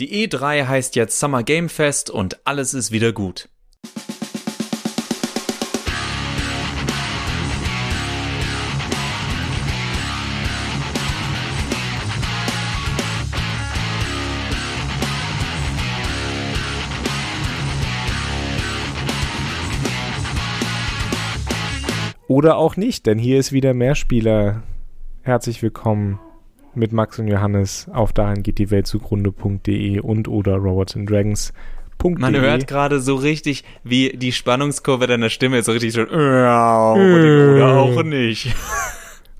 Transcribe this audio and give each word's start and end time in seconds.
Die 0.00 0.28
E3 0.28 0.68
heißt 0.68 0.94
jetzt 0.94 1.18
Summer 1.18 1.42
Game 1.42 1.68
Fest 1.68 2.08
und 2.08 2.46
alles 2.46 2.72
ist 2.72 2.92
wieder 2.92 3.12
gut. 3.12 3.48
Oder 22.28 22.56
auch 22.56 22.76
nicht, 22.76 23.06
denn 23.06 23.18
hier 23.18 23.40
ist 23.40 23.50
wieder 23.50 23.74
Mehrspieler. 23.74 24.62
Herzlich 25.22 25.60
willkommen 25.60 26.20
mit 26.74 26.92
Max 26.92 27.18
und 27.18 27.28
Johannes 27.28 27.88
auf 27.92 28.12
dahin 28.12 28.42
geht 28.42 28.58
die 28.58 28.70
Welt 28.70 28.86
zugrunde.de 28.86 30.00
und 30.00 30.28
oder 30.28 30.56
Robots 30.56 30.96
and 30.96 31.08
Dragons. 31.08 31.52
Man 32.02 32.36
hört 32.36 32.68
gerade 32.68 33.00
so 33.00 33.16
richtig, 33.16 33.64
wie 33.82 34.16
die 34.16 34.30
Spannungskurve 34.30 35.08
deiner 35.08 35.30
Stimme 35.30 35.58
ist 35.58 35.66
so 35.66 35.72
richtig 35.72 35.94
schon 35.94 36.08
oder 36.08 37.76
auch 37.76 38.02
nicht. 38.02 38.54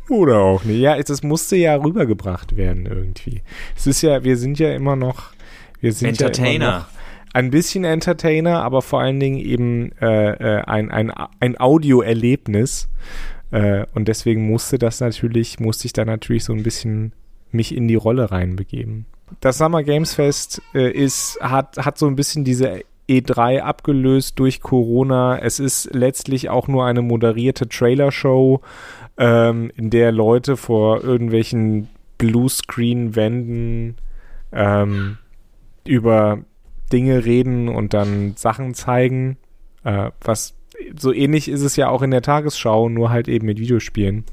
Oder 0.08 0.38
auch 0.38 0.64
nicht. 0.64 0.78
Ja, 0.78 0.98
das 1.02 1.22
musste 1.22 1.54
ja 1.56 1.74
rübergebracht 1.74 2.56
werden 2.56 2.86
irgendwie. 2.86 3.42
Es 3.76 3.86
ist 3.86 4.00
ja, 4.00 4.24
wir 4.24 4.38
sind 4.38 4.58
ja 4.58 4.72
immer 4.72 4.96
noch, 4.96 5.32
wir 5.82 5.92
sind 5.92 6.08
Entertainer. 6.08 6.64
Ja 6.64 6.78
noch 6.78 6.86
ein 7.32 7.50
bisschen 7.50 7.84
Entertainer, 7.84 8.62
aber 8.62 8.82
vor 8.82 9.00
allen 9.00 9.20
Dingen 9.20 9.38
eben 9.38 9.92
äh, 10.00 10.30
äh, 10.32 10.62
ein, 10.62 10.90
ein, 10.90 11.12
ein 11.40 11.58
Audioerlebnis. 11.58 12.88
Äh, 13.50 13.86
und 13.94 14.08
deswegen 14.08 14.46
musste 14.46 14.78
das 14.78 15.00
natürlich, 15.00 15.60
musste 15.60 15.86
ich 15.86 15.92
da 15.92 16.04
natürlich 16.04 16.44
so 16.44 16.52
ein 16.52 16.62
bisschen 16.62 17.12
mich 17.50 17.74
in 17.74 17.88
die 17.88 17.94
Rolle 17.94 18.30
reinbegeben. 18.30 19.06
Das 19.40 19.58
Summer 19.58 19.82
Games 19.82 20.14
Fest 20.14 20.62
äh, 20.74 20.90
ist, 20.90 21.38
hat, 21.40 21.78
hat 21.78 21.98
so 21.98 22.06
ein 22.06 22.16
bisschen 22.16 22.44
diese 22.44 22.82
E3 23.08 23.60
abgelöst 23.60 24.38
durch 24.38 24.60
Corona. 24.60 25.38
Es 25.38 25.60
ist 25.60 25.94
letztlich 25.94 26.50
auch 26.50 26.68
nur 26.68 26.84
eine 26.84 27.02
moderierte 27.02 27.68
Trailer-Show, 27.68 28.60
ähm, 29.16 29.72
in 29.76 29.90
der 29.90 30.12
Leute 30.12 30.56
vor 30.56 31.02
irgendwelchen 31.02 31.88
Bluescreen-Wänden 32.18 33.96
ähm, 34.52 35.18
über 35.86 36.38
Dinge 36.92 37.24
reden 37.24 37.68
und 37.68 37.94
dann 37.94 38.34
Sachen 38.36 38.74
zeigen. 38.74 39.38
Äh, 39.84 40.10
was 40.20 40.57
so 40.98 41.12
ähnlich 41.12 41.48
ist 41.48 41.62
es 41.62 41.76
ja 41.76 41.88
auch 41.88 42.02
in 42.02 42.10
der 42.10 42.22
Tagesschau, 42.22 42.88
nur 42.88 43.10
halt 43.10 43.28
eben 43.28 43.46
mit 43.46 43.58
Videospielen. 43.58 44.24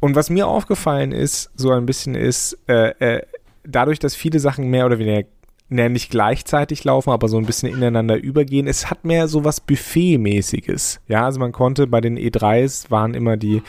Und 0.00 0.14
was 0.14 0.30
mir 0.30 0.46
aufgefallen 0.46 1.12
ist, 1.12 1.50
so 1.56 1.70
ein 1.72 1.86
bisschen 1.86 2.14
ist, 2.14 2.58
äh, 2.68 2.90
äh, 2.98 3.22
dadurch, 3.64 3.98
dass 3.98 4.14
viele 4.14 4.38
Sachen 4.38 4.68
mehr 4.68 4.86
oder 4.86 4.98
weniger 4.98 5.26
nicht 5.70 6.10
gleichzeitig 6.10 6.84
laufen, 6.84 7.10
aber 7.10 7.28
so 7.28 7.36
ein 7.36 7.44
bisschen 7.44 7.70
ineinander 7.70 8.16
übergehen. 8.16 8.66
Es 8.66 8.88
hat 8.90 9.04
mehr 9.04 9.28
so 9.28 9.44
was 9.44 9.60
Buffet-mäßiges. 9.60 11.00
Ja, 11.08 11.26
also 11.26 11.40
man 11.40 11.52
konnte 11.52 11.86
bei 11.86 12.00
den 12.00 12.18
E3s 12.18 12.90
waren 12.90 13.12
immer 13.12 13.36
die, 13.36 13.62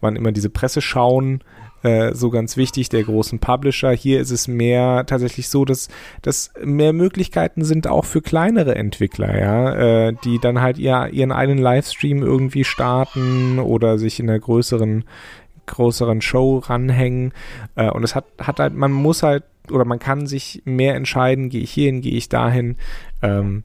waren 0.00 0.16
immer 0.16 0.32
diese 0.32 0.48
Presseschauen 0.48 1.44
äh, 1.82 2.14
so 2.14 2.30
ganz 2.30 2.56
wichtig, 2.56 2.88
der 2.88 3.02
großen 3.02 3.38
Publisher. 3.38 3.90
Hier 3.90 4.20
ist 4.20 4.30
es 4.30 4.48
mehr 4.48 5.04
tatsächlich 5.06 5.48
so, 5.48 5.64
dass, 5.64 5.88
dass 6.22 6.52
mehr 6.62 6.92
Möglichkeiten 6.92 7.64
sind 7.64 7.86
auch 7.86 8.04
für 8.04 8.22
kleinere 8.22 8.74
Entwickler, 8.74 9.38
ja, 9.38 10.08
äh, 10.08 10.14
die 10.24 10.38
dann 10.38 10.60
halt 10.60 10.78
ihr, 10.78 11.08
ihren 11.12 11.32
eigenen 11.32 11.58
Livestream 11.58 12.22
irgendwie 12.22 12.64
starten 12.64 13.58
oder 13.58 13.98
sich 13.98 14.20
in 14.20 14.28
einer 14.28 14.38
größeren 14.38 15.04
größeren 15.66 16.20
Show 16.20 16.58
ranhängen. 16.58 17.32
Äh, 17.76 17.90
und 17.90 18.02
es 18.02 18.14
hat, 18.14 18.24
hat 18.38 18.58
halt, 18.60 18.74
man 18.74 18.92
muss 18.92 19.22
halt, 19.22 19.44
oder 19.70 19.84
man 19.84 19.98
kann 19.98 20.26
sich 20.26 20.62
mehr 20.64 20.94
entscheiden, 20.94 21.48
gehe 21.48 21.62
ich 21.62 21.70
hierhin, 21.70 22.00
gehe 22.00 22.14
ich 22.14 22.28
dahin. 22.28 22.76
Ähm, 23.22 23.62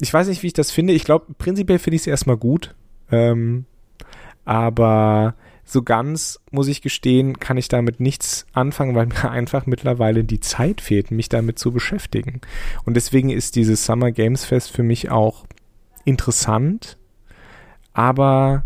ich 0.00 0.12
weiß 0.12 0.28
nicht, 0.28 0.42
wie 0.42 0.48
ich 0.48 0.52
das 0.52 0.70
finde. 0.70 0.92
Ich 0.94 1.04
glaube, 1.04 1.26
prinzipiell 1.36 1.78
finde 1.78 1.96
ich 1.96 2.02
es 2.02 2.06
erstmal 2.06 2.36
gut. 2.36 2.74
Ähm, 3.10 3.66
aber 4.44 5.34
so 5.70 5.82
ganz, 5.82 6.40
muss 6.50 6.68
ich 6.68 6.80
gestehen, 6.80 7.38
kann 7.38 7.58
ich 7.58 7.68
damit 7.68 8.00
nichts 8.00 8.46
anfangen, 8.52 8.94
weil 8.94 9.06
mir 9.06 9.30
einfach 9.30 9.66
mittlerweile 9.66 10.24
die 10.24 10.40
Zeit 10.40 10.80
fehlt, 10.80 11.10
mich 11.10 11.28
damit 11.28 11.58
zu 11.58 11.72
beschäftigen. 11.72 12.40
Und 12.84 12.94
deswegen 12.94 13.30
ist 13.30 13.54
dieses 13.54 13.84
Summer 13.84 14.10
Games 14.10 14.44
Fest 14.44 14.70
für 14.70 14.82
mich 14.82 15.10
auch 15.10 15.44
interessant, 16.04 16.96
aber 17.92 18.64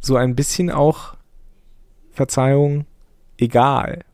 so 0.00 0.16
ein 0.16 0.36
bisschen 0.36 0.70
auch 0.70 1.16
Verzeihung, 2.12 2.86
egal. 3.38 4.04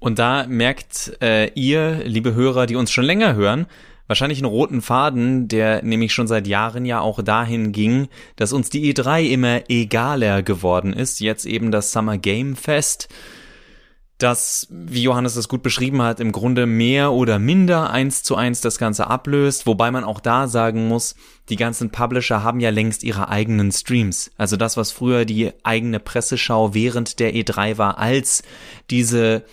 Und 0.00 0.18
da 0.18 0.46
merkt 0.46 1.16
äh, 1.22 1.50
ihr, 1.54 2.02
liebe 2.04 2.34
Hörer, 2.34 2.66
die 2.66 2.76
uns 2.76 2.90
schon 2.90 3.04
länger 3.04 3.34
hören, 3.34 3.66
wahrscheinlich 4.08 4.38
einen 4.38 4.50
roten 4.50 4.82
Faden, 4.82 5.46
der 5.46 5.82
nämlich 5.82 6.12
schon 6.12 6.26
seit 6.26 6.48
Jahren 6.48 6.84
ja 6.84 7.00
auch 7.00 7.22
dahin 7.22 7.70
ging, 7.70 8.08
dass 8.34 8.52
uns 8.52 8.70
die 8.70 8.92
E3 8.92 9.28
immer 9.28 9.60
egaler 9.68 10.42
geworden 10.42 10.92
ist. 10.92 11.20
Jetzt 11.20 11.46
eben 11.46 11.70
das 11.70 11.92
Summer 11.92 12.18
Game 12.18 12.56
Fest 12.56 13.08
das, 14.18 14.66
wie 14.70 15.04
Johannes 15.04 15.34
das 15.34 15.48
gut 15.48 15.62
beschrieben 15.62 16.02
hat, 16.02 16.18
im 16.18 16.32
Grunde 16.32 16.66
mehr 16.66 17.12
oder 17.12 17.38
minder 17.38 17.90
eins 17.90 18.24
zu 18.24 18.34
eins 18.34 18.60
das 18.60 18.76
Ganze 18.76 19.06
ablöst, 19.06 19.64
wobei 19.66 19.92
man 19.92 20.02
auch 20.02 20.18
da 20.18 20.48
sagen 20.48 20.88
muss, 20.88 21.14
die 21.48 21.56
ganzen 21.56 21.90
Publisher 21.90 22.42
haben 22.42 22.58
ja 22.58 22.70
längst 22.70 23.04
ihre 23.04 23.28
eigenen 23.28 23.70
Streams. 23.70 24.32
Also 24.36 24.56
das, 24.56 24.76
was 24.76 24.90
früher 24.90 25.24
die 25.24 25.52
eigene 25.62 26.00
Presseschau 26.00 26.74
während 26.74 27.20
der 27.20 27.32
E3 27.32 27.78
war, 27.78 27.98
als 27.98 28.42
diese 28.90 29.44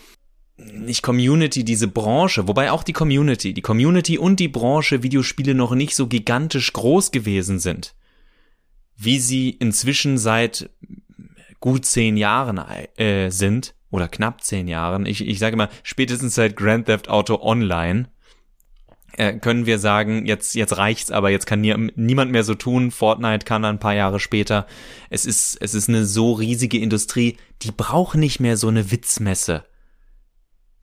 nicht 0.57 1.01
Community, 1.01 1.63
diese 1.63 1.87
Branche, 1.87 2.47
wobei 2.47 2.71
auch 2.71 2.83
die 2.83 2.93
Community, 2.93 3.53
die 3.53 3.61
Community 3.61 4.17
und 4.17 4.39
die 4.39 4.47
Branche 4.47 5.03
Videospiele 5.03 5.53
noch 5.53 5.75
nicht 5.75 5.95
so 5.95 6.07
gigantisch 6.07 6.71
groß 6.73 7.11
gewesen 7.11 7.59
sind, 7.59 7.93
wie 8.95 9.19
sie 9.19 9.49
inzwischen 9.49 10.17
seit 10.17 10.69
gut 11.59 11.85
zehn 11.85 12.15
Jahren 12.15 12.57
äh, 12.97 13.29
sind, 13.31 13.75
oder 13.91 14.07
knapp 14.07 14.43
zehn 14.43 14.67
Jahren, 14.67 15.05
ich, 15.05 15.25
ich 15.25 15.39
sage 15.39 15.55
mal, 15.55 15.69
spätestens 15.83 16.35
seit 16.35 16.55
Grand 16.55 16.85
Theft 16.85 17.09
Auto 17.09 17.41
Online, 17.41 18.09
äh, 19.17 19.33
können 19.33 19.65
wir 19.65 19.79
sagen, 19.79 20.25
jetzt, 20.25 20.55
jetzt 20.55 20.77
reicht's, 20.77 21.11
aber 21.11 21.29
jetzt 21.29 21.45
kann 21.45 21.61
nie, 21.61 21.73
niemand 21.95 22.31
mehr 22.31 22.43
so 22.43 22.55
tun. 22.55 22.91
Fortnite 22.91 23.45
kann 23.45 23.63
ein 23.63 23.79
paar 23.79 23.95
Jahre 23.95 24.19
später. 24.19 24.67
Es 25.09 25.25
ist, 25.25 25.57
es 25.61 25.73
ist 25.73 25.87
eine 25.87 26.05
so 26.05 26.33
riesige 26.33 26.77
Industrie, 26.77 27.37
die 27.61 27.71
braucht 27.71 28.17
nicht 28.17 28.41
mehr 28.41 28.57
so 28.57 28.67
eine 28.67 28.91
Witzmesse 28.91 29.63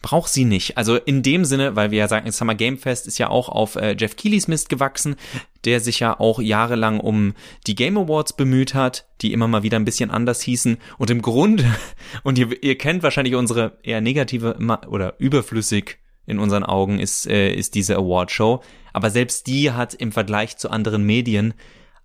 braucht 0.02 0.30
sie 0.30 0.44
nicht. 0.44 0.76
Also 0.76 0.96
in 0.96 1.22
dem 1.22 1.44
Sinne, 1.44 1.76
weil 1.76 1.90
wir 1.90 1.98
ja 1.98 2.08
sagen, 2.08 2.30
Summer 2.30 2.54
Game 2.54 2.76
Fest 2.76 3.06
ist 3.06 3.18
ja 3.18 3.30
auch 3.30 3.48
auf 3.48 3.76
äh, 3.76 3.96
Jeff 3.98 4.16
Keelys 4.16 4.48
Mist 4.48 4.68
gewachsen, 4.68 5.16
der 5.64 5.80
sich 5.80 6.00
ja 6.00 6.18
auch 6.18 6.40
jahrelang 6.40 7.00
um 7.00 7.34
die 7.66 7.76
Game 7.76 7.96
Awards 7.96 8.34
bemüht 8.34 8.74
hat, 8.74 9.06
die 9.20 9.32
immer 9.32 9.48
mal 9.48 9.62
wieder 9.62 9.78
ein 9.78 9.84
bisschen 9.84 10.10
anders 10.10 10.42
hießen. 10.42 10.78
Und 10.98 11.10
im 11.10 11.22
Grunde, 11.22 11.64
und 12.24 12.36
ihr, 12.36 12.62
ihr 12.62 12.76
kennt 12.76 13.02
wahrscheinlich 13.02 13.36
unsere 13.36 13.78
eher 13.82 14.00
negative 14.00 14.56
oder 14.88 15.14
überflüssig 15.18 15.98
in 16.26 16.38
unseren 16.38 16.64
Augen 16.64 16.98
ist, 16.98 17.26
äh, 17.26 17.54
ist 17.54 17.74
diese 17.74 17.96
Awardshow. 17.96 18.62
Aber 18.92 19.10
selbst 19.10 19.46
die 19.46 19.70
hat 19.70 19.94
im 19.94 20.12
Vergleich 20.12 20.56
zu 20.56 20.70
anderen 20.70 21.04
Medien 21.04 21.54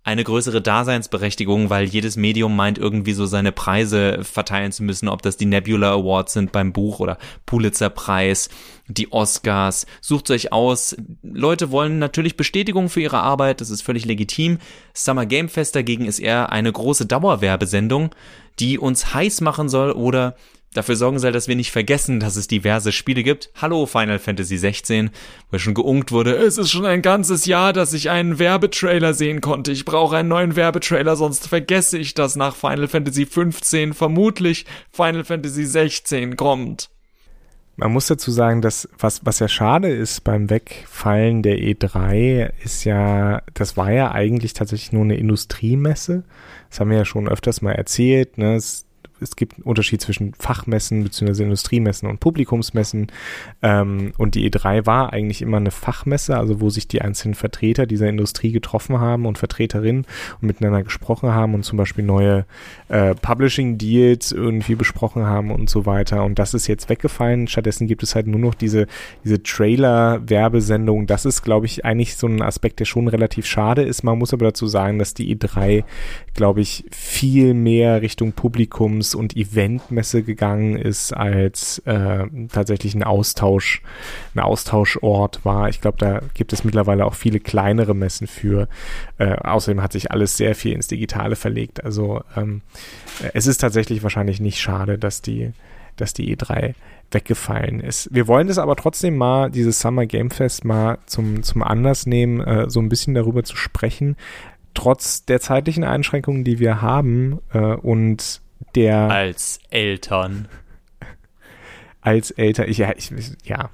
eine 0.04 0.24
größere 0.24 0.62
Daseinsberechtigung, 0.62 1.68
weil 1.68 1.84
jedes 1.84 2.16
Medium 2.16 2.56
meint 2.56 2.78
irgendwie 2.78 3.12
so 3.12 3.26
seine 3.26 3.52
Preise 3.52 4.20
verteilen 4.22 4.72
zu 4.72 4.82
müssen, 4.82 5.08
ob 5.08 5.20
das 5.20 5.36
die 5.36 5.44
Nebula 5.44 5.92
Awards 5.92 6.32
sind 6.32 6.50
beim 6.50 6.72
Buch 6.72 7.00
oder 7.00 7.18
Pulitzer 7.44 7.90
Preis, 7.90 8.48
die 8.86 9.12
Oscars. 9.12 9.86
Sucht 10.00 10.30
euch 10.30 10.50
aus. 10.52 10.96
Leute 11.22 11.70
wollen 11.70 11.98
natürlich 11.98 12.36
Bestätigung 12.36 12.88
für 12.88 13.02
ihre 13.02 13.18
Arbeit, 13.18 13.60
das 13.60 13.70
ist 13.70 13.82
völlig 13.82 14.06
legitim. 14.06 14.58
Summer 14.94 15.26
Game 15.26 15.50
Fest 15.50 15.76
dagegen 15.76 16.06
ist 16.06 16.20
eher 16.20 16.52
eine 16.52 16.72
große 16.72 17.04
Dauerwerbesendung, 17.04 18.14
die 18.60 18.78
uns 18.78 19.12
heiß 19.12 19.42
machen 19.42 19.68
soll 19.68 19.92
oder 19.92 20.36
dafür 20.74 20.96
sorgen 20.96 21.18
soll, 21.18 21.32
dass 21.32 21.48
wir 21.48 21.56
nicht 21.56 21.70
vergessen, 21.70 22.20
dass 22.20 22.36
es 22.36 22.46
diverse 22.46 22.92
Spiele 22.92 23.22
gibt. 23.22 23.50
Hallo 23.54 23.86
Final 23.86 24.18
Fantasy 24.18 24.58
16, 24.58 25.10
wo 25.50 25.58
schon 25.58 25.74
geunkt 25.74 26.12
wurde, 26.12 26.36
es 26.36 26.58
ist 26.58 26.70
schon 26.70 26.86
ein 26.86 27.02
ganzes 27.02 27.46
Jahr, 27.46 27.72
dass 27.72 27.92
ich 27.92 28.10
einen 28.10 28.38
Werbetrailer 28.38 29.14
sehen 29.14 29.40
konnte. 29.40 29.72
Ich 29.72 29.84
brauche 29.84 30.16
einen 30.16 30.28
neuen 30.28 30.56
Werbetrailer, 30.56 31.16
sonst 31.16 31.48
vergesse 31.48 31.98
ich, 31.98 32.14
dass 32.14 32.36
nach 32.36 32.54
Final 32.54 32.88
Fantasy 32.88 33.26
15 33.26 33.94
vermutlich 33.94 34.66
Final 34.90 35.24
Fantasy 35.24 35.64
16 35.64 36.36
kommt. 36.36 36.90
Man 37.80 37.92
muss 37.92 38.08
dazu 38.08 38.32
sagen, 38.32 38.60
dass 38.60 38.88
was, 38.98 39.24
was 39.24 39.38
ja 39.38 39.46
schade 39.46 39.88
ist 39.88 40.24
beim 40.24 40.50
Wegfallen 40.50 41.44
der 41.44 41.58
E3, 41.58 42.50
ist 42.64 42.82
ja, 42.82 43.40
das 43.54 43.76
war 43.76 43.92
ja 43.92 44.10
eigentlich 44.10 44.52
tatsächlich 44.52 44.90
nur 44.90 45.04
eine 45.04 45.16
Industriemesse. 45.16 46.24
Das 46.70 46.80
haben 46.80 46.90
wir 46.90 46.96
ja 46.96 47.04
schon 47.04 47.28
öfters 47.28 47.62
mal 47.62 47.74
erzählt. 47.76 48.36
Ne? 48.36 48.58
Es 49.20 49.36
gibt 49.36 49.54
einen 49.54 49.64
Unterschied 49.64 50.00
zwischen 50.00 50.34
Fachmessen 50.34 51.02
bzw. 51.04 51.44
Industriemessen 51.44 52.08
und 52.08 52.20
Publikumsmessen. 52.20 53.08
Ähm, 53.62 54.12
und 54.18 54.34
die 54.34 54.48
E3 54.50 54.86
war 54.86 55.12
eigentlich 55.12 55.42
immer 55.42 55.56
eine 55.56 55.70
Fachmesse, 55.70 56.36
also 56.36 56.60
wo 56.60 56.70
sich 56.70 56.88
die 56.88 57.02
einzelnen 57.02 57.34
Vertreter 57.34 57.86
dieser 57.86 58.08
Industrie 58.08 58.52
getroffen 58.52 59.00
haben 59.00 59.26
und 59.26 59.38
Vertreterinnen 59.38 60.06
und 60.40 60.46
miteinander 60.46 60.82
gesprochen 60.82 61.30
haben 61.30 61.54
und 61.54 61.64
zum 61.64 61.78
Beispiel 61.78 62.04
neue 62.04 62.46
äh, 62.88 63.14
Publishing-Deals 63.14 64.32
irgendwie 64.32 64.74
besprochen 64.74 65.26
haben 65.26 65.50
und 65.50 65.68
so 65.68 65.86
weiter. 65.86 66.24
Und 66.24 66.38
das 66.38 66.54
ist 66.54 66.66
jetzt 66.66 66.88
weggefallen. 66.88 67.48
Stattdessen 67.48 67.86
gibt 67.86 68.02
es 68.02 68.14
halt 68.14 68.26
nur 68.26 68.40
noch 68.40 68.54
diese, 68.54 68.86
diese 69.24 69.42
Trailer-Werbesendung. 69.42 71.06
Das 71.06 71.24
ist, 71.24 71.42
glaube 71.42 71.66
ich, 71.66 71.84
eigentlich 71.84 72.16
so 72.16 72.26
ein 72.26 72.42
Aspekt, 72.42 72.80
der 72.80 72.84
schon 72.84 73.08
relativ 73.08 73.46
schade 73.46 73.82
ist. 73.82 74.02
Man 74.02 74.18
muss 74.18 74.32
aber 74.32 74.46
dazu 74.46 74.66
sagen, 74.66 74.98
dass 74.98 75.14
die 75.14 75.34
E3, 75.34 75.84
glaube 76.34 76.60
ich, 76.60 76.84
viel 76.90 77.54
mehr 77.54 78.02
Richtung 78.02 78.32
Publikums- 78.32 79.07
und 79.14 79.36
Eventmesse 79.36 80.22
gegangen 80.22 80.76
ist, 80.76 81.12
als 81.12 81.78
äh, 81.80 82.26
tatsächlich 82.52 82.94
ein 82.94 83.02
Austausch, 83.02 83.82
ein 84.34 84.40
Austauschort 84.40 85.44
war. 85.44 85.68
Ich 85.68 85.80
glaube, 85.80 85.98
da 85.98 86.22
gibt 86.34 86.52
es 86.52 86.64
mittlerweile 86.64 87.04
auch 87.04 87.14
viele 87.14 87.40
kleinere 87.40 87.94
Messen 87.94 88.26
für. 88.26 88.68
Äh, 89.18 89.34
außerdem 89.34 89.82
hat 89.82 89.92
sich 89.92 90.10
alles 90.10 90.36
sehr 90.36 90.54
viel 90.54 90.72
ins 90.72 90.88
Digitale 90.88 91.36
verlegt. 91.36 91.84
Also 91.84 92.22
ähm, 92.36 92.62
es 93.34 93.46
ist 93.46 93.58
tatsächlich 93.58 94.02
wahrscheinlich 94.02 94.40
nicht 94.40 94.60
schade, 94.60 94.98
dass 94.98 95.22
die, 95.22 95.52
dass 95.96 96.12
die 96.12 96.36
E3 96.36 96.74
weggefallen 97.10 97.80
ist. 97.80 98.08
Wir 98.12 98.26
wollen 98.26 98.48
es 98.48 98.58
aber 98.58 98.76
trotzdem 98.76 99.16
mal, 99.16 99.50
dieses 99.50 99.80
Summer 99.80 100.06
Game 100.06 100.30
Fest 100.30 100.64
mal 100.64 100.98
zum, 101.06 101.42
zum 101.42 101.62
Anlass 101.62 102.06
nehmen, 102.06 102.40
äh, 102.40 102.68
so 102.68 102.80
ein 102.80 102.88
bisschen 102.88 103.14
darüber 103.14 103.44
zu 103.44 103.56
sprechen, 103.56 104.16
trotz 104.74 105.24
der 105.24 105.40
zeitlichen 105.40 105.84
Einschränkungen, 105.84 106.44
die 106.44 106.58
wir 106.58 106.82
haben 106.82 107.40
äh, 107.52 107.58
und 107.58 108.40
der 108.74 109.10
als 109.10 109.60
Eltern 109.70 110.48
als 112.00 112.30
Eltern, 112.30 112.70
ja, 112.70 112.92
ich, 112.96 113.12
ja, 113.44 113.70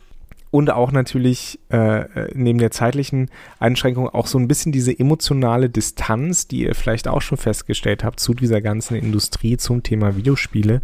und 0.50 0.70
auch 0.70 0.92
natürlich 0.92 1.58
äh, 1.70 2.04
neben 2.32 2.60
der 2.60 2.70
zeitlichen 2.70 3.28
Einschränkung 3.58 4.08
auch 4.08 4.28
so 4.28 4.38
ein 4.38 4.46
bisschen 4.46 4.70
diese 4.70 4.96
emotionale 4.96 5.68
Distanz, 5.68 6.46
die 6.46 6.60
ihr 6.62 6.76
vielleicht 6.76 7.08
auch 7.08 7.22
schon 7.22 7.38
festgestellt 7.38 8.04
habt 8.04 8.20
zu 8.20 8.34
dieser 8.34 8.60
ganzen 8.60 8.94
Industrie 8.96 9.56
zum 9.56 9.82
Thema 9.82 10.16
Videospiele. 10.16 10.80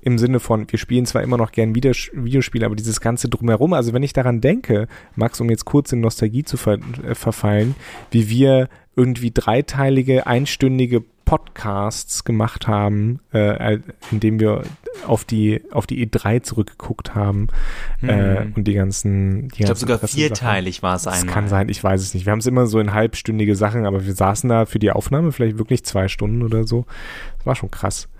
Im 0.00 0.18
Sinne 0.18 0.40
von, 0.40 0.66
wir 0.70 0.78
spielen 0.78 1.04
zwar 1.04 1.22
immer 1.22 1.36
noch 1.36 1.52
gern 1.52 1.74
Videos 1.74 2.10
Videospiele, 2.14 2.64
aber 2.64 2.74
dieses 2.74 3.02
Ganze 3.02 3.28
drumherum, 3.28 3.74
also 3.74 3.92
wenn 3.92 4.02
ich 4.02 4.14
daran 4.14 4.40
denke, 4.40 4.88
Max, 5.14 5.42
um 5.42 5.50
jetzt 5.50 5.66
kurz 5.66 5.92
in 5.92 6.00
Nostalgie 6.00 6.44
zu 6.44 6.56
ver 6.56 6.78
äh, 7.06 7.14
verfallen, 7.14 7.74
wie 8.10 8.30
wir 8.30 8.70
irgendwie 8.96 9.30
dreiteilige, 9.30 10.26
einstündige 10.26 11.04
Podcasts 11.32 12.24
gemacht 12.24 12.68
haben, 12.68 13.20
äh, 13.32 13.78
indem 14.10 14.38
wir 14.38 14.64
auf 15.06 15.24
die 15.24 15.62
auf 15.70 15.86
die 15.86 16.06
E3 16.06 16.42
zurückgeguckt 16.42 17.14
haben 17.14 17.48
hm. 18.00 18.08
äh, 18.10 18.46
und 18.54 18.64
die 18.64 18.74
ganzen. 18.74 19.48
Die 19.48 19.60
ich 19.60 19.64
glaube 19.64 19.80
sogar 19.80 19.98
vierteilig 19.98 20.82
war 20.82 20.96
es 20.96 21.06
einmal. 21.06 21.24
Das 21.24 21.32
kann 21.32 21.48
sein, 21.48 21.70
ich 21.70 21.82
weiß 21.82 22.02
es 22.02 22.12
nicht. 22.12 22.26
Wir 22.26 22.32
haben 22.32 22.40
es 22.40 22.46
immer 22.46 22.66
so 22.66 22.78
in 22.80 22.92
halbstündige 22.92 23.56
Sachen, 23.56 23.86
aber 23.86 24.04
wir 24.04 24.14
saßen 24.14 24.50
da 24.50 24.66
für 24.66 24.78
die 24.78 24.90
Aufnahme 24.90 25.32
vielleicht 25.32 25.56
wirklich 25.56 25.86
zwei 25.86 26.06
Stunden 26.08 26.42
oder 26.42 26.64
so. 26.64 26.84
Das 27.38 27.46
war 27.46 27.54
schon 27.54 27.70
krass. 27.70 28.10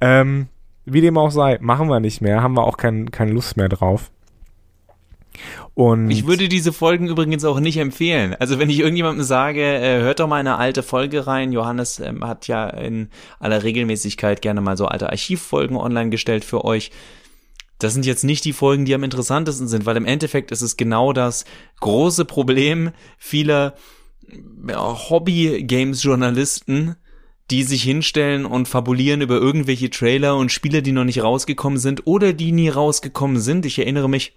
Ähm, 0.00 0.46
wie 0.84 1.00
dem 1.00 1.18
auch 1.18 1.32
sei, 1.32 1.58
machen 1.60 1.88
wir 1.88 1.98
nicht 1.98 2.20
mehr, 2.20 2.40
haben 2.40 2.54
wir 2.54 2.62
auch 2.62 2.76
kein, 2.76 3.10
keine 3.10 3.32
Lust 3.32 3.56
mehr 3.56 3.68
drauf. 3.68 4.12
Und 5.74 6.10
ich 6.10 6.26
würde 6.26 6.48
diese 6.48 6.72
Folgen 6.72 7.08
übrigens 7.08 7.44
auch 7.44 7.60
nicht 7.60 7.76
empfehlen. 7.78 8.34
Also 8.38 8.58
wenn 8.58 8.70
ich 8.70 8.80
irgendjemandem 8.80 9.24
sage, 9.24 9.62
äh, 9.62 10.00
hört 10.00 10.20
doch 10.20 10.28
mal 10.28 10.36
eine 10.36 10.58
alte 10.58 10.82
Folge 10.82 11.26
rein. 11.26 11.52
Johannes 11.52 12.00
ähm, 12.00 12.26
hat 12.26 12.48
ja 12.48 12.68
in 12.68 13.08
aller 13.38 13.62
Regelmäßigkeit 13.62 14.42
gerne 14.42 14.60
mal 14.60 14.76
so 14.76 14.86
alte 14.86 15.08
Archivfolgen 15.10 15.76
online 15.76 16.10
gestellt 16.10 16.44
für 16.44 16.64
euch. 16.64 16.90
Das 17.78 17.94
sind 17.94 18.04
jetzt 18.04 18.24
nicht 18.24 18.44
die 18.44 18.52
Folgen, 18.52 18.84
die 18.84 18.94
am 18.94 19.04
interessantesten 19.04 19.66
sind, 19.66 19.86
weil 19.86 19.96
im 19.96 20.04
Endeffekt 20.04 20.50
ist 20.50 20.60
es 20.60 20.76
genau 20.76 21.14
das 21.14 21.46
große 21.80 22.26
Problem 22.26 22.90
vieler 23.16 23.74
Hobby-Games-Journalisten, 24.68 26.96
die 27.50 27.62
sich 27.64 27.82
hinstellen 27.82 28.44
und 28.44 28.68
fabulieren 28.68 29.22
über 29.22 29.36
irgendwelche 29.36 29.90
Trailer 29.90 30.36
und 30.36 30.52
Spiele, 30.52 30.82
die 30.82 30.92
noch 30.92 31.04
nicht 31.04 31.22
rausgekommen 31.22 31.78
sind 31.78 32.06
oder 32.06 32.32
die 32.32 32.52
nie 32.52 32.68
rausgekommen 32.68 33.40
sind. 33.40 33.66
Ich 33.66 33.78
erinnere 33.78 34.08
mich 34.08 34.34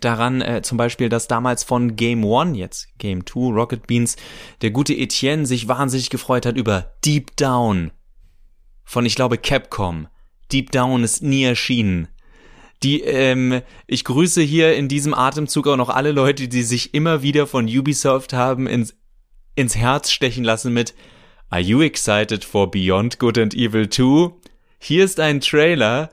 daran 0.00 0.40
äh, 0.40 0.62
zum 0.62 0.78
Beispiel, 0.78 1.08
dass 1.08 1.28
damals 1.28 1.64
von 1.64 1.96
Game 1.96 2.24
One, 2.24 2.56
jetzt 2.56 2.88
Game 2.98 3.24
Two, 3.24 3.50
Rocket 3.50 3.86
Beans, 3.86 4.16
der 4.62 4.70
gute 4.70 4.94
Etienne 4.94 5.46
sich 5.46 5.68
wahnsinnig 5.68 6.10
gefreut 6.10 6.46
hat 6.46 6.56
über 6.56 6.92
Deep 7.04 7.36
Down 7.36 7.90
von, 8.88 9.04
ich 9.04 9.16
glaube, 9.16 9.36
Capcom. 9.36 10.08
Deep 10.50 10.70
Down 10.70 11.04
ist 11.04 11.22
nie 11.22 11.44
erschienen. 11.44 12.08
Die, 12.82 13.02
ähm, 13.02 13.60
ich 13.86 14.02
grüße 14.02 14.40
hier 14.40 14.76
in 14.76 14.88
diesem 14.88 15.12
Atemzug 15.12 15.66
auch 15.66 15.76
noch 15.76 15.90
alle 15.90 16.10
Leute, 16.10 16.48
die 16.48 16.62
sich 16.62 16.94
immer 16.94 17.22
wieder 17.22 17.46
von 17.46 17.66
Ubisoft 17.66 18.32
haben 18.32 18.66
ins, 18.66 18.96
ins 19.56 19.76
Herz 19.76 20.10
stechen 20.10 20.42
lassen 20.42 20.72
mit 20.72 20.94
Are 21.50 21.60
you 21.60 21.82
excited 21.82 22.44
for 22.44 22.70
Beyond 22.70 23.18
Good 23.18 23.36
and 23.36 23.54
Evil 23.54 23.90
2? 23.90 24.32
Hier 24.78 25.04
ist 25.04 25.20
ein 25.20 25.42
Trailer, 25.42 26.08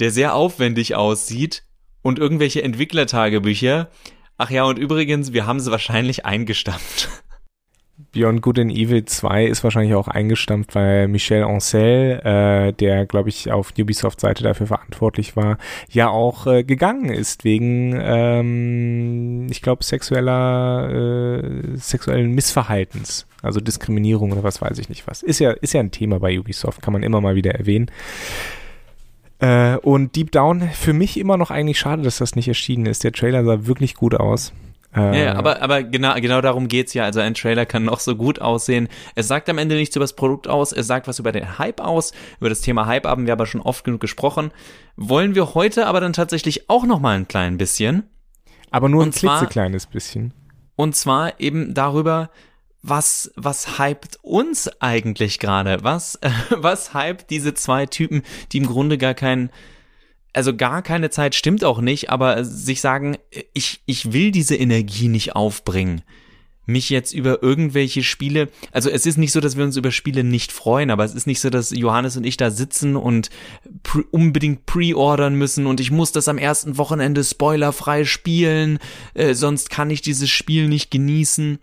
der 0.00 0.10
sehr 0.10 0.34
aufwendig 0.34 0.96
aussieht 0.96 1.62
und 2.02 2.18
irgendwelche 2.18 2.62
Entwicklertagebücher. 2.62 3.88
Ach 4.36 4.50
ja, 4.50 4.64
und 4.64 4.78
übrigens, 4.78 5.32
wir 5.32 5.46
haben 5.46 5.60
sie 5.60 5.70
wahrscheinlich 5.70 6.24
eingestampft. 6.24 7.08
Beyond 8.12 8.42
Good 8.42 8.60
and 8.60 8.72
Evil 8.72 9.04
2 9.04 9.46
ist 9.46 9.64
wahrscheinlich 9.64 9.94
auch 9.94 10.06
eingestampft, 10.06 10.76
weil 10.76 11.08
Michel 11.08 11.42
Ancel, 11.42 12.20
äh, 12.24 12.72
der, 12.72 13.06
glaube 13.06 13.28
ich, 13.28 13.50
auf 13.50 13.72
Ubisoft-Seite 13.76 14.44
dafür 14.44 14.68
verantwortlich 14.68 15.34
war, 15.34 15.58
ja 15.90 16.08
auch 16.08 16.46
äh, 16.46 16.62
gegangen 16.62 17.10
ist 17.10 17.42
wegen, 17.42 17.98
ähm, 18.00 19.48
ich 19.50 19.62
glaube, 19.62 19.82
sexueller, 19.82 21.42
äh, 21.42 21.76
sexuellen 21.76 22.30
Missverhaltens, 22.30 23.26
also 23.42 23.58
Diskriminierung 23.58 24.30
oder 24.30 24.44
was 24.44 24.62
weiß 24.62 24.78
ich 24.78 24.88
nicht 24.88 25.08
was. 25.08 25.24
Ist 25.24 25.40
ja, 25.40 25.50
ist 25.50 25.74
ja 25.74 25.80
ein 25.80 25.90
Thema 25.90 26.20
bei 26.20 26.38
Ubisoft, 26.38 26.80
kann 26.80 26.92
man 26.92 27.02
immer 27.02 27.20
mal 27.20 27.34
wieder 27.34 27.56
erwähnen. 27.56 27.90
Äh, 29.40 29.76
und 29.76 30.16
Deep 30.16 30.32
Down, 30.32 30.68
für 30.70 30.92
mich 30.92 31.18
immer 31.18 31.36
noch 31.36 31.50
eigentlich 31.50 31.78
schade, 31.78 32.02
dass 32.02 32.18
das 32.18 32.34
nicht 32.34 32.48
erschienen 32.48 32.86
ist. 32.86 33.04
Der 33.04 33.12
Trailer 33.12 33.44
sah 33.44 33.66
wirklich 33.66 33.94
gut 33.94 34.14
aus. 34.14 34.52
Äh, 34.96 35.24
ja, 35.24 35.34
aber, 35.34 35.62
aber 35.62 35.82
genau, 35.82 36.14
genau 36.14 36.40
darum 36.40 36.66
geht's 36.66 36.94
ja. 36.94 37.04
Also 37.04 37.20
ein 37.20 37.34
Trailer 37.34 37.66
kann 37.66 37.84
noch 37.84 38.00
so 38.00 38.16
gut 38.16 38.40
aussehen. 38.40 38.88
Es 39.14 39.28
sagt 39.28 39.48
am 39.48 39.58
Ende 39.58 39.76
nichts 39.76 39.94
über 39.94 40.04
das 40.04 40.14
Produkt 40.14 40.48
aus, 40.48 40.72
es 40.72 40.86
sagt 40.86 41.06
was 41.06 41.18
über 41.18 41.30
den 41.30 41.58
Hype 41.58 41.80
aus. 41.80 42.12
Über 42.40 42.48
das 42.48 42.62
Thema 42.62 42.86
Hype 42.86 43.06
haben 43.06 43.26
wir 43.26 43.32
aber 43.32 43.46
schon 43.46 43.60
oft 43.60 43.84
genug 43.84 44.00
gesprochen. 44.00 44.50
Wollen 44.96 45.34
wir 45.34 45.54
heute 45.54 45.86
aber 45.86 46.00
dann 46.00 46.14
tatsächlich 46.14 46.68
auch 46.70 46.84
noch 46.84 47.00
mal 47.00 47.16
ein 47.16 47.28
klein 47.28 47.58
bisschen. 47.58 48.04
Aber 48.70 48.88
nur 48.88 49.04
ein 49.04 49.12
klitzekleines 49.12 49.86
bisschen. 49.86 50.34
Und 50.74 50.94
zwar 50.94 51.40
eben 51.40 51.74
darüber, 51.74 52.30
was, 52.82 53.30
was 53.36 53.78
hypt 53.78 54.18
uns 54.22 54.68
eigentlich 54.80 55.38
gerade? 55.38 55.78
Was, 55.82 56.16
äh, 56.16 56.30
was 56.50 56.94
hypt 56.94 57.30
diese 57.30 57.54
zwei 57.54 57.86
Typen, 57.86 58.22
die 58.52 58.58
im 58.58 58.66
Grunde 58.66 58.98
gar 58.98 59.14
kein, 59.14 59.50
also 60.32 60.56
gar 60.56 60.82
keine 60.82 61.10
Zeit 61.10 61.34
stimmt 61.34 61.64
auch 61.64 61.80
nicht, 61.80 62.10
aber 62.10 62.44
sich 62.44 62.80
sagen, 62.80 63.16
ich, 63.52 63.82
ich 63.86 64.12
will 64.12 64.30
diese 64.30 64.56
Energie 64.56 65.08
nicht 65.08 65.34
aufbringen. 65.34 66.02
Mich 66.66 66.90
jetzt 66.90 67.14
über 67.14 67.42
irgendwelche 67.42 68.02
Spiele, 68.02 68.50
also 68.72 68.90
es 68.90 69.06
ist 69.06 69.16
nicht 69.16 69.32
so, 69.32 69.40
dass 69.40 69.56
wir 69.56 69.64
uns 69.64 69.78
über 69.78 69.90
Spiele 69.90 70.22
nicht 70.22 70.52
freuen, 70.52 70.90
aber 70.90 71.02
es 71.02 71.14
ist 71.14 71.26
nicht 71.26 71.40
so, 71.40 71.48
dass 71.48 71.70
Johannes 71.70 72.18
und 72.18 72.24
ich 72.24 72.36
da 72.36 72.50
sitzen 72.50 72.94
und 72.94 73.30
pre 73.82 74.02
unbedingt 74.10 74.66
pre-ordern 74.66 75.34
müssen 75.34 75.66
und 75.66 75.80
ich 75.80 75.90
muss 75.90 76.12
das 76.12 76.28
am 76.28 76.36
ersten 76.36 76.76
Wochenende 76.76 77.24
spoilerfrei 77.24 78.04
spielen, 78.04 78.80
äh, 79.14 79.32
sonst 79.32 79.70
kann 79.70 79.88
ich 79.88 80.02
dieses 80.02 80.28
Spiel 80.28 80.68
nicht 80.68 80.90
genießen 80.90 81.58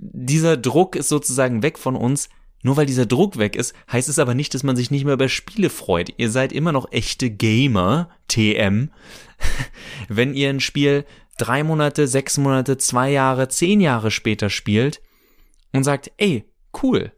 dieser 0.00 0.56
Druck 0.56 0.96
ist 0.96 1.08
sozusagen 1.08 1.62
weg 1.62 1.78
von 1.78 1.96
uns. 1.96 2.28
Nur 2.62 2.76
weil 2.76 2.84
dieser 2.86 3.06
Druck 3.06 3.38
weg 3.38 3.56
ist, 3.56 3.74
heißt 3.90 4.10
es 4.10 4.18
aber 4.18 4.34
nicht, 4.34 4.52
dass 4.52 4.62
man 4.62 4.76
sich 4.76 4.90
nicht 4.90 5.04
mehr 5.04 5.14
über 5.14 5.30
Spiele 5.30 5.70
freut. 5.70 6.12
Ihr 6.18 6.30
seid 6.30 6.52
immer 6.52 6.72
noch 6.72 6.92
echte 6.92 7.30
Gamer, 7.30 8.10
TM, 8.28 8.90
wenn 10.08 10.34
ihr 10.34 10.50
ein 10.50 10.60
Spiel 10.60 11.06
drei 11.38 11.64
Monate, 11.64 12.06
sechs 12.06 12.36
Monate, 12.36 12.76
zwei 12.76 13.10
Jahre, 13.10 13.48
zehn 13.48 13.80
Jahre 13.80 14.10
später 14.10 14.50
spielt 14.50 15.00
und 15.72 15.84
sagt, 15.84 16.12
ey, 16.18 16.44
cool, 16.82 17.12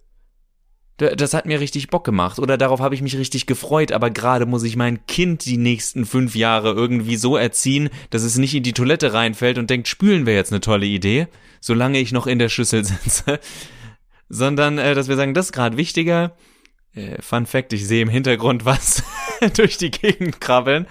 das 1.10 1.34
hat 1.34 1.46
mir 1.46 1.60
richtig 1.60 1.88
Bock 1.88 2.04
gemacht 2.04 2.38
oder 2.38 2.56
darauf 2.56 2.80
habe 2.80 2.94
ich 2.94 3.02
mich 3.02 3.16
richtig 3.16 3.46
gefreut, 3.46 3.92
aber 3.92 4.10
gerade 4.10 4.46
muss 4.46 4.62
ich 4.62 4.76
mein 4.76 5.06
Kind 5.06 5.44
die 5.44 5.56
nächsten 5.56 6.04
fünf 6.06 6.34
Jahre 6.34 6.72
irgendwie 6.72 7.16
so 7.16 7.36
erziehen, 7.36 7.90
dass 8.10 8.22
es 8.22 8.38
nicht 8.38 8.54
in 8.54 8.62
die 8.62 8.72
Toilette 8.72 9.12
reinfällt 9.12 9.58
und 9.58 9.70
denkt, 9.70 9.88
spülen 9.88 10.26
wäre 10.26 10.36
jetzt 10.36 10.52
eine 10.52 10.60
tolle 10.60 10.86
Idee, 10.86 11.28
solange 11.60 11.98
ich 11.98 12.12
noch 12.12 12.26
in 12.26 12.38
der 12.38 12.48
Schüssel 12.48 12.84
sitze, 12.84 13.40
sondern 14.28 14.78
äh, 14.78 14.94
dass 14.94 15.08
wir 15.08 15.16
sagen, 15.16 15.34
das 15.34 15.46
ist 15.46 15.52
gerade 15.52 15.76
wichtiger. 15.76 16.36
Äh, 16.94 17.20
Fun 17.20 17.46
Fact, 17.46 17.72
ich 17.72 17.86
sehe 17.86 18.02
im 18.02 18.08
Hintergrund 18.08 18.64
was 18.64 19.02
durch 19.56 19.76
die 19.76 19.90
Gegend 19.90 20.40
krabbeln. 20.40 20.86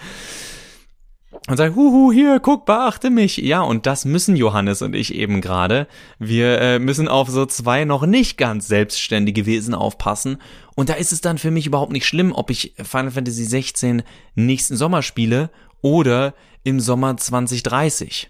Und 1.47 1.57
sagt, 1.57 1.75
huhu, 1.75 2.11
hier, 2.11 2.39
guck, 2.39 2.65
beachte 2.65 3.09
mich. 3.09 3.37
Ja, 3.37 3.61
und 3.61 3.87
das 3.87 4.05
müssen 4.05 4.35
Johannes 4.35 4.81
und 4.81 4.95
ich 4.95 5.15
eben 5.15 5.41
gerade. 5.41 5.87
Wir 6.19 6.61
äh, 6.61 6.79
müssen 6.79 7.07
auf 7.07 7.29
so 7.29 7.45
zwei 7.47 7.83
noch 7.83 8.05
nicht 8.05 8.37
ganz 8.37 8.67
selbstständige 8.67 9.47
Wesen 9.47 9.73
aufpassen. 9.73 10.37
Und 10.75 10.89
da 10.89 10.93
ist 10.93 11.11
es 11.11 11.21
dann 11.21 11.39
für 11.39 11.51
mich 11.51 11.65
überhaupt 11.65 11.91
nicht 11.91 12.05
schlimm, 12.05 12.31
ob 12.31 12.51
ich 12.51 12.75
Final 12.77 13.11
Fantasy 13.11 13.43
16 13.43 14.03
nächsten 14.35 14.77
Sommer 14.77 15.01
spiele 15.01 15.49
oder 15.81 16.35
im 16.63 16.79
Sommer 16.79 17.17
2030. 17.17 18.29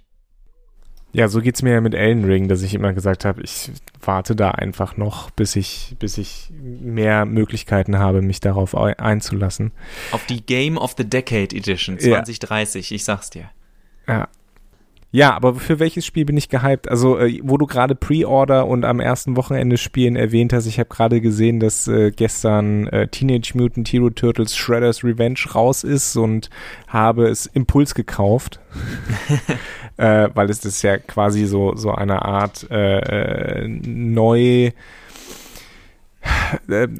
Ja, 1.13 1.27
so 1.27 1.41
geht's 1.41 1.61
mir 1.61 1.73
ja 1.73 1.81
mit 1.81 1.93
Elden 1.93 2.23
Ring, 2.23 2.47
dass 2.47 2.61
ich 2.61 2.73
immer 2.73 2.93
gesagt 2.93 3.25
habe, 3.25 3.41
ich 3.41 3.69
warte 4.01 4.35
da 4.35 4.51
einfach 4.51 4.95
noch, 4.95 5.29
bis 5.29 5.55
ich, 5.57 5.95
bis 5.99 6.17
ich 6.17 6.49
mehr 6.51 7.25
Möglichkeiten 7.25 7.99
habe, 7.99 8.21
mich 8.21 8.39
darauf 8.39 8.75
einzulassen. 8.75 9.71
Auf 10.11 10.25
die 10.25 10.41
Game 10.41 10.77
of 10.77 10.95
the 10.97 11.03
Decade 11.03 11.55
Edition 11.55 11.99
2030, 11.99 12.89
ja. 12.89 12.95
ich 12.95 13.03
sag's 13.03 13.29
dir. 13.29 13.49
Ja, 14.07 14.29
ja, 15.13 15.33
aber 15.33 15.55
für 15.55 15.79
welches 15.79 16.05
Spiel 16.05 16.23
bin 16.23 16.37
ich 16.37 16.47
gehypt? 16.47 16.89
Also, 16.89 17.19
äh, 17.19 17.39
wo 17.43 17.57
du 17.57 17.65
gerade 17.65 17.95
Pre-Order 17.95 18.65
und 18.65 18.85
am 18.85 19.01
ersten 19.01 19.35
Wochenende 19.35 19.77
Spielen 19.77 20.15
erwähnt 20.15 20.53
hast, 20.53 20.67
ich 20.67 20.79
habe 20.79 20.87
gerade 20.87 21.19
gesehen, 21.19 21.59
dass 21.59 21.87
äh, 21.89 22.11
gestern 22.11 22.87
äh, 22.87 23.09
Teenage 23.09 23.51
Mutant 23.55 23.89
Hero 23.89 24.09
Turtles 24.09 24.55
Shredder's 24.55 25.03
Revenge 25.03 25.39
raus 25.53 25.83
ist 25.83 26.15
und 26.15 26.49
habe 26.87 27.27
es 27.27 27.45
Impuls 27.45 27.93
gekauft. 27.93 28.61
äh, 29.97 30.29
weil 30.33 30.49
es 30.49 30.63
ist 30.63 30.81
ja 30.81 30.97
quasi 30.97 31.45
so, 31.45 31.75
so 31.75 31.91
eine 31.91 32.23
Art 32.23 32.67
äh, 32.71 33.63
äh 33.63 33.67
neu 33.67 34.71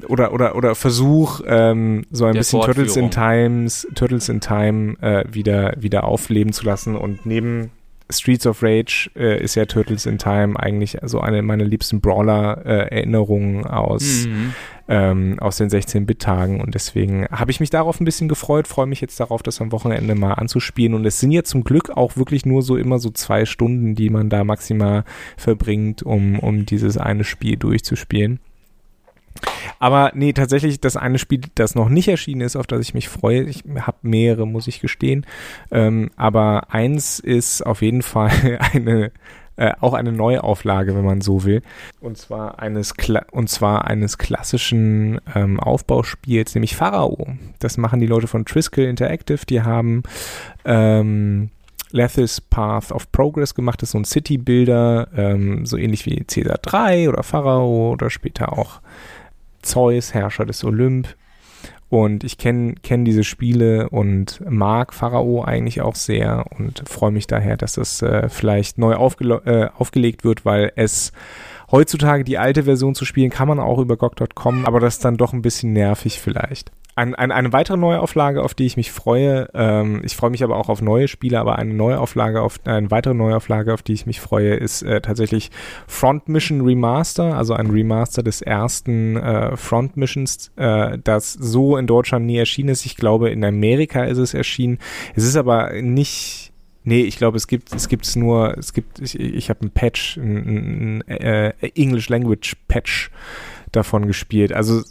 oder 0.07 0.33
oder 0.33 0.55
oder 0.55 0.75
Versuch 0.75 1.41
ähm, 1.45 2.05
so 2.11 2.25
ein 2.25 2.33
bisschen 2.33 2.61
Turtles 2.61 2.97
in 2.97 3.11
Times 3.11 3.87
Turtles 3.93 4.29
in 4.29 4.41
Time 4.41 4.95
äh, 5.01 5.23
wieder 5.31 5.75
wieder 5.77 6.05
aufleben 6.05 6.53
zu 6.53 6.65
lassen 6.65 6.95
und 6.95 7.25
neben 7.25 7.71
Streets 8.11 8.45
of 8.45 8.61
Rage 8.61 9.09
äh, 9.15 9.41
ist 9.41 9.55
ja 9.55 9.65
Turtles 9.65 10.05
in 10.05 10.17
Time 10.17 10.59
eigentlich 10.59 10.97
so 11.03 11.19
eine 11.19 11.41
meiner 11.41 11.65
liebsten 11.65 12.01
Brawler-Erinnerungen 12.01 13.65
äh, 13.65 13.67
aus, 13.67 14.25
mhm. 14.27 14.53
ähm, 14.87 15.39
aus 15.39 15.57
den 15.57 15.69
16-Bit-Tagen 15.69 16.61
und 16.61 16.75
deswegen 16.75 17.27
habe 17.31 17.51
ich 17.51 17.59
mich 17.59 17.69
darauf 17.69 17.99
ein 17.99 18.05
bisschen 18.05 18.27
gefreut, 18.27 18.67
freue 18.67 18.87
mich 18.87 19.01
jetzt 19.01 19.19
darauf, 19.19 19.43
das 19.43 19.61
am 19.61 19.71
Wochenende 19.71 20.15
mal 20.15 20.33
anzuspielen 20.33 20.93
und 20.93 21.05
es 21.05 21.19
sind 21.19 21.31
ja 21.31 21.43
zum 21.43 21.63
Glück 21.63 21.89
auch 21.89 22.17
wirklich 22.17 22.45
nur 22.45 22.61
so 22.61 22.77
immer 22.77 22.99
so 22.99 23.09
zwei 23.09 23.45
Stunden, 23.45 23.95
die 23.95 24.09
man 24.09 24.29
da 24.29 24.43
maximal 24.43 25.03
verbringt, 25.37 26.03
um, 26.03 26.39
um 26.39 26.65
dieses 26.65 26.97
eine 26.97 27.23
Spiel 27.23 27.57
durchzuspielen. 27.57 28.39
Aber 29.79 30.11
nee, 30.13 30.33
tatsächlich 30.33 30.79
das 30.79 30.97
eine 30.97 31.17
Spiel, 31.17 31.41
das 31.55 31.75
noch 31.75 31.89
nicht 31.89 32.07
erschienen 32.07 32.41
ist, 32.41 32.55
auf 32.55 32.67
das 32.67 32.81
ich 32.81 32.93
mich 32.93 33.09
freue. 33.09 33.43
Ich 33.43 33.63
habe 33.79 33.97
mehrere, 34.01 34.45
muss 34.45 34.67
ich 34.67 34.79
gestehen. 34.79 35.25
Ähm, 35.71 36.11
aber 36.15 36.71
eins 36.73 37.19
ist 37.19 37.65
auf 37.65 37.81
jeden 37.81 38.01
Fall 38.01 38.59
eine 38.73 39.11
äh, 39.57 39.73
auch 39.79 39.93
eine 39.93 40.11
Neuauflage, 40.11 40.95
wenn 40.95 41.05
man 41.05 41.21
so 41.21 41.43
will. 41.43 41.61
Und 41.99 42.17
zwar 42.17 42.59
eines 42.59 42.95
Kla 42.95 43.25
und 43.31 43.49
zwar 43.49 43.85
eines 43.85 44.17
klassischen 44.17 45.19
ähm, 45.35 45.59
Aufbauspiels, 45.59 46.55
nämlich 46.55 46.75
Pharao. 46.75 47.27
Das 47.59 47.77
machen 47.77 47.99
die 47.99 48.07
Leute 48.07 48.27
von 48.27 48.45
Triskel 48.45 48.85
Interactive. 48.85 49.45
Die 49.45 49.61
haben 49.61 50.03
ähm, 50.65 51.51
Lethis 51.91 52.41
Path 52.41 52.91
of 52.91 53.11
Progress 53.11 53.53
gemacht. 53.53 53.81
Das 53.81 53.89
ist 53.89 53.91
so 53.91 53.99
ein 53.99 54.05
City-Builder, 54.05 55.09
ähm, 55.15 55.65
so 55.65 55.77
ähnlich 55.77 56.05
wie 56.05 56.23
Caesar 56.23 56.57
3 56.59 57.09
oder 57.09 57.21
Pharao 57.21 57.91
oder 57.91 58.09
später 58.09 58.57
auch 58.57 58.81
Zeus, 59.61 60.13
Herrscher 60.13 60.45
des 60.45 60.63
Olymp. 60.63 61.15
Und 61.89 62.23
ich 62.23 62.37
kenne 62.37 62.75
kenn 62.83 63.03
diese 63.03 63.25
Spiele 63.25 63.89
und 63.89 64.41
mag 64.49 64.93
Pharao 64.93 65.43
eigentlich 65.43 65.81
auch 65.81 65.95
sehr 65.95 66.45
und 66.57 66.83
freue 66.87 67.11
mich 67.11 67.27
daher, 67.27 67.57
dass 67.57 67.73
das 67.73 68.01
äh, 68.01 68.29
vielleicht 68.29 68.77
neu 68.77 68.95
aufge 68.95 69.41
äh, 69.45 69.69
aufgelegt 69.77 70.23
wird, 70.23 70.45
weil 70.45 70.71
es 70.77 71.11
heutzutage 71.69 72.23
die 72.23 72.37
alte 72.37 72.63
Version 72.63 72.95
zu 72.95 73.03
spielen 73.03 73.29
kann 73.29 73.49
man 73.49 73.59
auch 73.59 73.77
über 73.77 73.97
GOG.com, 73.97 74.65
aber 74.65 74.79
das 74.79 74.95
ist 74.95 75.05
dann 75.05 75.17
doch 75.17 75.33
ein 75.33 75.41
bisschen 75.41 75.73
nervig 75.73 76.21
vielleicht. 76.21 76.71
Ein, 77.01 77.15
ein, 77.15 77.31
eine 77.31 77.51
weitere 77.51 77.77
Neuauflage, 77.77 78.43
auf 78.43 78.53
die 78.53 78.67
ich 78.67 78.77
mich 78.77 78.91
freue, 78.91 79.49
ähm, 79.55 80.01
ich 80.03 80.15
freue 80.15 80.29
mich 80.29 80.43
aber 80.43 80.55
auch 80.55 80.69
auf 80.69 80.83
neue 80.83 81.07
Spiele, 81.07 81.39
aber 81.39 81.57
eine 81.57 81.73
Neuauflage, 81.73 82.43
auf, 82.43 82.59
eine 82.63 82.91
weitere 82.91 83.15
Neuauflage, 83.15 83.73
auf 83.73 83.81
die 83.81 83.93
ich 83.93 84.05
mich 84.05 84.21
freue, 84.21 84.53
ist 84.53 84.83
äh, 84.83 85.01
tatsächlich 85.01 85.49
Front 85.87 86.29
Mission 86.29 86.61
Remaster, 86.61 87.35
also 87.35 87.55
ein 87.55 87.71
Remaster 87.71 88.21
des 88.21 88.43
ersten 88.43 89.17
äh, 89.17 89.57
Front 89.57 89.97
Missions, 89.97 90.51
äh, 90.57 90.99
das 91.03 91.33
so 91.33 91.75
in 91.75 91.87
Deutschland 91.87 92.27
nie 92.27 92.37
erschienen 92.37 92.69
ist. 92.69 92.85
Ich 92.85 92.97
glaube, 92.97 93.31
in 93.31 93.43
Amerika 93.43 94.03
ist 94.03 94.19
es 94.19 94.35
erschienen. 94.35 94.77
Es 95.15 95.23
ist 95.23 95.37
aber 95.37 95.73
nicht 95.81 96.49
Nee, 96.83 97.01
ich 97.01 97.17
glaube, 97.17 97.37
es 97.37 97.45
gibt 97.45 97.73
es 97.75 97.87
gibt's 97.89 98.15
nur, 98.15 98.57
es 98.57 98.73
gibt, 98.73 98.99
ich, 98.99 99.19
ich 99.19 99.49
habe 99.49 99.65
ein 99.65 99.69
Patch, 99.69 100.17
ein, 100.17 101.01
ein 101.01 101.07
äh, 101.07 101.53
English 101.75 102.09
Language 102.09 102.55
Patch 102.67 103.11
davon 103.71 104.07
gespielt. 104.07 104.51
Also 104.51 104.81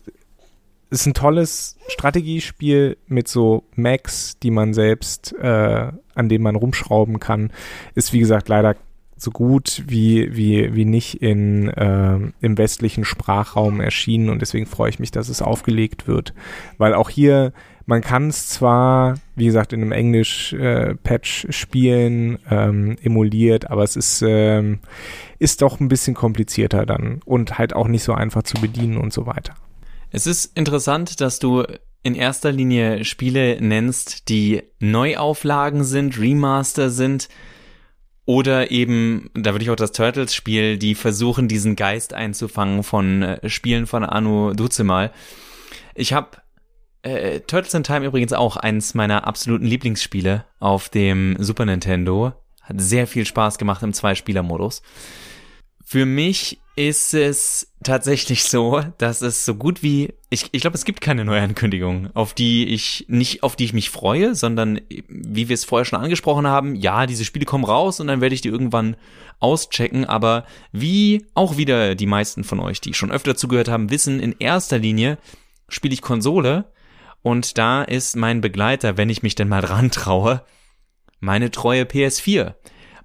ist 0.90 1.06
ein 1.06 1.14
tolles 1.14 1.76
Strategiespiel 1.88 2.96
mit 3.06 3.28
so 3.28 3.64
Macs, 3.76 4.38
die 4.40 4.50
man 4.50 4.74
selbst, 4.74 5.32
äh, 5.40 5.92
an 6.14 6.28
denen 6.28 6.44
man 6.44 6.56
rumschrauben 6.56 7.20
kann. 7.20 7.52
Ist 7.94 8.12
wie 8.12 8.18
gesagt 8.18 8.48
leider 8.48 8.76
so 9.16 9.30
gut 9.30 9.82
wie, 9.86 10.34
wie, 10.34 10.74
wie 10.74 10.84
nicht 10.84 11.22
in, 11.22 11.68
äh, 11.68 12.18
im 12.40 12.58
westlichen 12.58 13.04
Sprachraum 13.04 13.80
erschienen 13.80 14.30
und 14.30 14.40
deswegen 14.40 14.66
freue 14.66 14.90
ich 14.90 14.98
mich, 14.98 15.10
dass 15.10 15.28
es 15.28 15.42
aufgelegt 15.42 16.08
wird. 16.08 16.34
Weil 16.78 16.94
auch 16.94 17.10
hier, 17.10 17.52
man 17.86 18.00
kann 18.00 18.28
es 18.28 18.48
zwar, 18.48 19.14
wie 19.36 19.44
gesagt, 19.44 19.72
in 19.72 19.82
einem 19.82 19.92
Englisch-Patch 19.92 21.44
äh, 21.44 21.52
spielen, 21.52 22.38
ähm, 22.50 22.96
emuliert, 23.02 23.70
aber 23.70 23.84
es 23.84 23.96
ist, 23.96 24.22
ähm, 24.26 24.78
ist 25.38 25.60
doch 25.62 25.80
ein 25.80 25.88
bisschen 25.88 26.14
komplizierter 26.14 26.86
dann 26.86 27.20
und 27.24 27.58
halt 27.58 27.74
auch 27.74 27.88
nicht 27.88 28.02
so 28.02 28.14
einfach 28.14 28.42
zu 28.42 28.60
bedienen 28.60 28.96
und 28.96 29.12
so 29.12 29.26
weiter. 29.26 29.54
Es 30.10 30.26
ist 30.26 30.56
interessant, 30.56 31.20
dass 31.20 31.38
du 31.38 31.64
in 32.02 32.14
erster 32.14 32.50
Linie 32.50 33.04
Spiele 33.04 33.60
nennst, 33.60 34.28
die 34.28 34.62
Neuauflagen 34.80 35.84
sind, 35.84 36.18
Remaster 36.18 36.90
sind 36.90 37.28
oder 38.24 38.70
eben, 38.70 39.30
da 39.34 39.52
würde 39.52 39.64
ich 39.64 39.70
auch 39.70 39.76
das 39.76 39.92
Turtles-Spiel, 39.92 40.78
die 40.78 40.94
versuchen, 40.94 41.48
diesen 41.48 41.76
Geist 41.76 42.14
einzufangen 42.14 42.82
von 42.82 43.22
äh, 43.22 43.48
Spielen 43.48 43.86
von 43.86 44.04
Anu 44.04 44.52
Duzemal. 44.52 45.10
Ich 45.94 46.12
habe 46.12 46.38
äh, 47.02 47.40
Turtles 47.40 47.74
in 47.74 47.82
Time 47.82 48.06
übrigens 48.06 48.32
auch 48.32 48.56
eins 48.56 48.94
meiner 48.94 49.26
absoluten 49.26 49.64
Lieblingsspiele 49.64 50.44
auf 50.58 50.88
dem 50.88 51.36
Super 51.38 51.66
Nintendo. 51.66 52.32
Hat 52.62 52.80
sehr 52.80 53.06
viel 53.06 53.26
Spaß 53.26 53.58
gemacht 53.58 53.82
im 53.82 53.92
Zwei-Spieler-Modus. 53.92 54.82
Für 55.84 56.06
mich 56.06 56.60
ist 56.76 57.14
es 57.14 57.69
tatsächlich 57.82 58.44
so, 58.44 58.82
dass 58.98 59.22
es 59.22 59.44
so 59.44 59.54
gut 59.54 59.82
wie 59.82 60.12
ich, 60.28 60.48
ich 60.52 60.60
glaube, 60.60 60.76
es 60.76 60.84
gibt 60.84 61.00
keine 61.00 61.24
Neuankündigung, 61.24 62.10
auf 62.14 62.34
die 62.34 62.68
ich 62.68 63.06
nicht, 63.08 63.42
auf 63.42 63.56
die 63.56 63.64
ich 63.64 63.72
mich 63.72 63.90
freue, 63.90 64.34
sondern 64.34 64.80
wie 65.08 65.48
wir 65.48 65.54
es 65.54 65.64
vorher 65.64 65.84
schon 65.84 66.00
angesprochen 66.00 66.46
haben, 66.46 66.76
ja, 66.76 67.06
diese 67.06 67.24
Spiele 67.24 67.46
kommen 67.46 67.64
raus 67.64 67.98
und 67.98 68.06
dann 68.06 68.20
werde 68.20 68.34
ich 68.34 68.40
die 68.40 68.48
irgendwann 68.48 68.96
auschecken, 69.40 70.04
aber 70.04 70.44
wie 70.72 71.26
auch 71.34 71.56
wieder 71.56 71.94
die 71.94 72.06
meisten 72.06 72.44
von 72.44 72.60
euch, 72.60 72.80
die 72.80 72.94
schon 72.94 73.10
öfter 73.10 73.34
zugehört 73.34 73.68
haben, 73.68 73.90
wissen, 73.90 74.20
in 74.20 74.36
erster 74.38 74.78
Linie 74.78 75.18
spiele 75.68 75.94
ich 75.94 76.02
Konsole 76.02 76.66
und 77.22 77.58
da 77.58 77.82
ist 77.82 78.14
mein 78.16 78.40
Begleiter, 78.40 78.96
wenn 78.96 79.10
ich 79.10 79.22
mich 79.22 79.34
denn 79.34 79.48
mal 79.48 79.62
dran 79.62 79.90
traue, 79.90 80.44
meine 81.18 81.50
treue 81.50 81.82
PS4. 81.82 82.54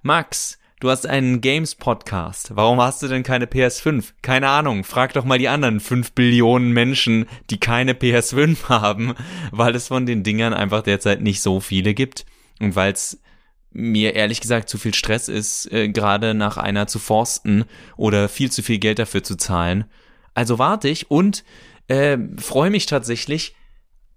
Max, 0.02 0.58
Du 0.78 0.90
hast 0.90 1.06
einen 1.06 1.40
Games-Podcast. 1.40 2.54
Warum 2.54 2.82
hast 2.82 3.02
du 3.02 3.08
denn 3.08 3.22
keine 3.22 3.46
PS5? 3.46 4.12
Keine 4.20 4.50
Ahnung. 4.50 4.84
Frag 4.84 5.14
doch 5.14 5.24
mal 5.24 5.38
die 5.38 5.48
anderen 5.48 5.80
5 5.80 6.12
Billionen 6.12 6.70
Menschen, 6.70 7.24
die 7.48 7.58
keine 7.58 7.94
PS5 7.94 8.64
haben, 8.68 9.14
weil 9.52 9.74
es 9.74 9.88
von 9.88 10.04
den 10.04 10.22
Dingern 10.22 10.52
einfach 10.52 10.82
derzeit 10.82 11.22
nicht 11.22 11.40
so 11.40 11.60
viele 11.60 11.94
gibt. 11.94 12.26
Und 12.60 12.76
weil 12.76 12.92
es 12.92 13.22
mir 13.70 14.14
ehrlich 14.14 14.42
gesagt 14.42 14.68
zu 14.68 14.76
viel 14.76 14.92
Stress 14.92 15.28
ist, 15.28 15.72
äh, 15.72 15.88
gerade 15.88 16.34
nach 16.34 16.58
einer 16.58 16.86
zu 16.86 16.98
forsten 16.98 17.64
oder 17.96 18.28
viel 18.28 18.52
zu 18.52 18.62
viel 18.62 18.78
Geld 18.78 18.98
dafür 18.98 19.22
zu 19.22 19.36
zahlen. 19.36 19.86
Also 20.34 20.58
warte 20.58 20.90
ich 20.90 21.10
und 21.10 21.42
äh, 21.88 22.18
freue 22.36 22.68
mich 22.70 22.84
tatsächlich, 22.84 23.54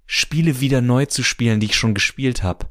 Spiele 0.06 0.60
wieder 0.60 0.82
neu 0.82 1.06
zu 1.06 1.24
spielen, 1.24 1.62
die 1.62 1.68
ich 1.68 1.76
schon 1.78 1.94
gespielt 1.94 2.44
habe. 2.44 2.68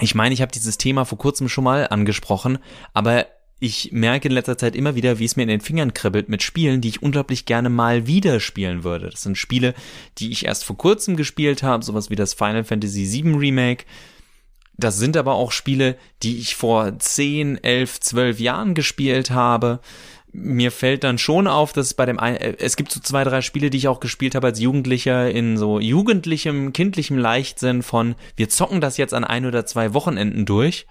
Ich 0.00 0.14
meine, 0.14 0.34
ich 0.34 0.42
habe 0.42 0.52
dieses 0.52 0.78
Thema 0.78 1.04
vor 1.04 1.18
kurzem 1.18 1.48
schon 1.48 1.64
mal 1.64 1.86
angesprochen, 1.88 2.58
aber 2.94 3.26
ich 3.60 3.92
merke 3.92 4.26
in 4.26 4.34
letzter 4.34 4.58
Zeit 4.58 4.74
immer 4.74 4.96
wieder, 4.96 5.20
wie 5.20 5.24
es 5.24 5.36
mir 5.36 5.42
in 5.42 5.48
den 5.48 5.60
Fingern 5.60 5.94
kribbelt 5.94 6.28
mit 6.28 6.42
Spielen, 6.42 6.80
die 6.80 6.88
ich 6.88 7.02
unglaublich 7.02 7.46
gerne 7.46 7.68
mal 7.68 8.08
wieder 8.08 8.40
spielen 8.40 8.82
würde. 8.82 9.08
Das 9.08 9.22
sind 9.22 9.38
Spiele, 9.38 9.74
die 10.18 10.32
ich 10.32 10.46
erst 10.46 10.64
vor 10.64 10.76
kurzem 10.76 11.16
gespielt 11.16 11.62
habe, 11.62 11.84
sowas 11.84 12.10
wie 12.10 12.16
das 12.16 12.34
Final 12.34 12.64
Fantasy 12.64 13.08
VII 13.12 13.36
Remake. 13.36 13.84
Das 14.76 14.98
sind 14.98 15.16
aber 15.16 15.34
auch 15.34 15.52
Spiele, 15.52 15.96
die 16.24 16.38
ich 16.38 16.56
vor 16.56 16.98
10, 16.98 17.62
11, 17.62 18.00
12 18.00 18.40
Jahren 18.40 18.74
gespielt 18.74 19.30
habe. 19.30 19.80
Mir 20.32 20.70
fällt 20.70 21.04
dann 21.04 21.18
schon 21.18 21.46
auf, 21.46 21.72
dass 21.72 21.94
bei 21.94 22.06
dem 22.06 22.18
ein, 22.18 22.36
äh, 22.36 22.56
es 22.58 22.76
gibt 22.76 22.90
so 22.90 23.00
zwei, 23.00 23.24
drei 23.24 23.42
Spiele, 23.42 23.70
die 23.70 23.78
ich 23.78 23.88
auch 23.88 24.00
gespielt 24.00 24.34
habe 24.34 24.48
als 24.48 24.60
Jugendlicher 24.60 25.30
in 25.30 25.56
so 25.56 25.78
jugendlichem, 25.78 26.72
kindlichem 26.72 27.18
Leichtsinn 27.18 27.82
von, 27.82 28.14
wir 28.36 28.48
zocken 28.48 28.80
das 28.80 28.96
jetzt 28.96 29.14
an 29.14 29.24
ein 29.24 29.46
oder 29.46 29.66
zwei 29.66 29.94
Wochenenden 29.94 30.46
durch. 30.46 30.86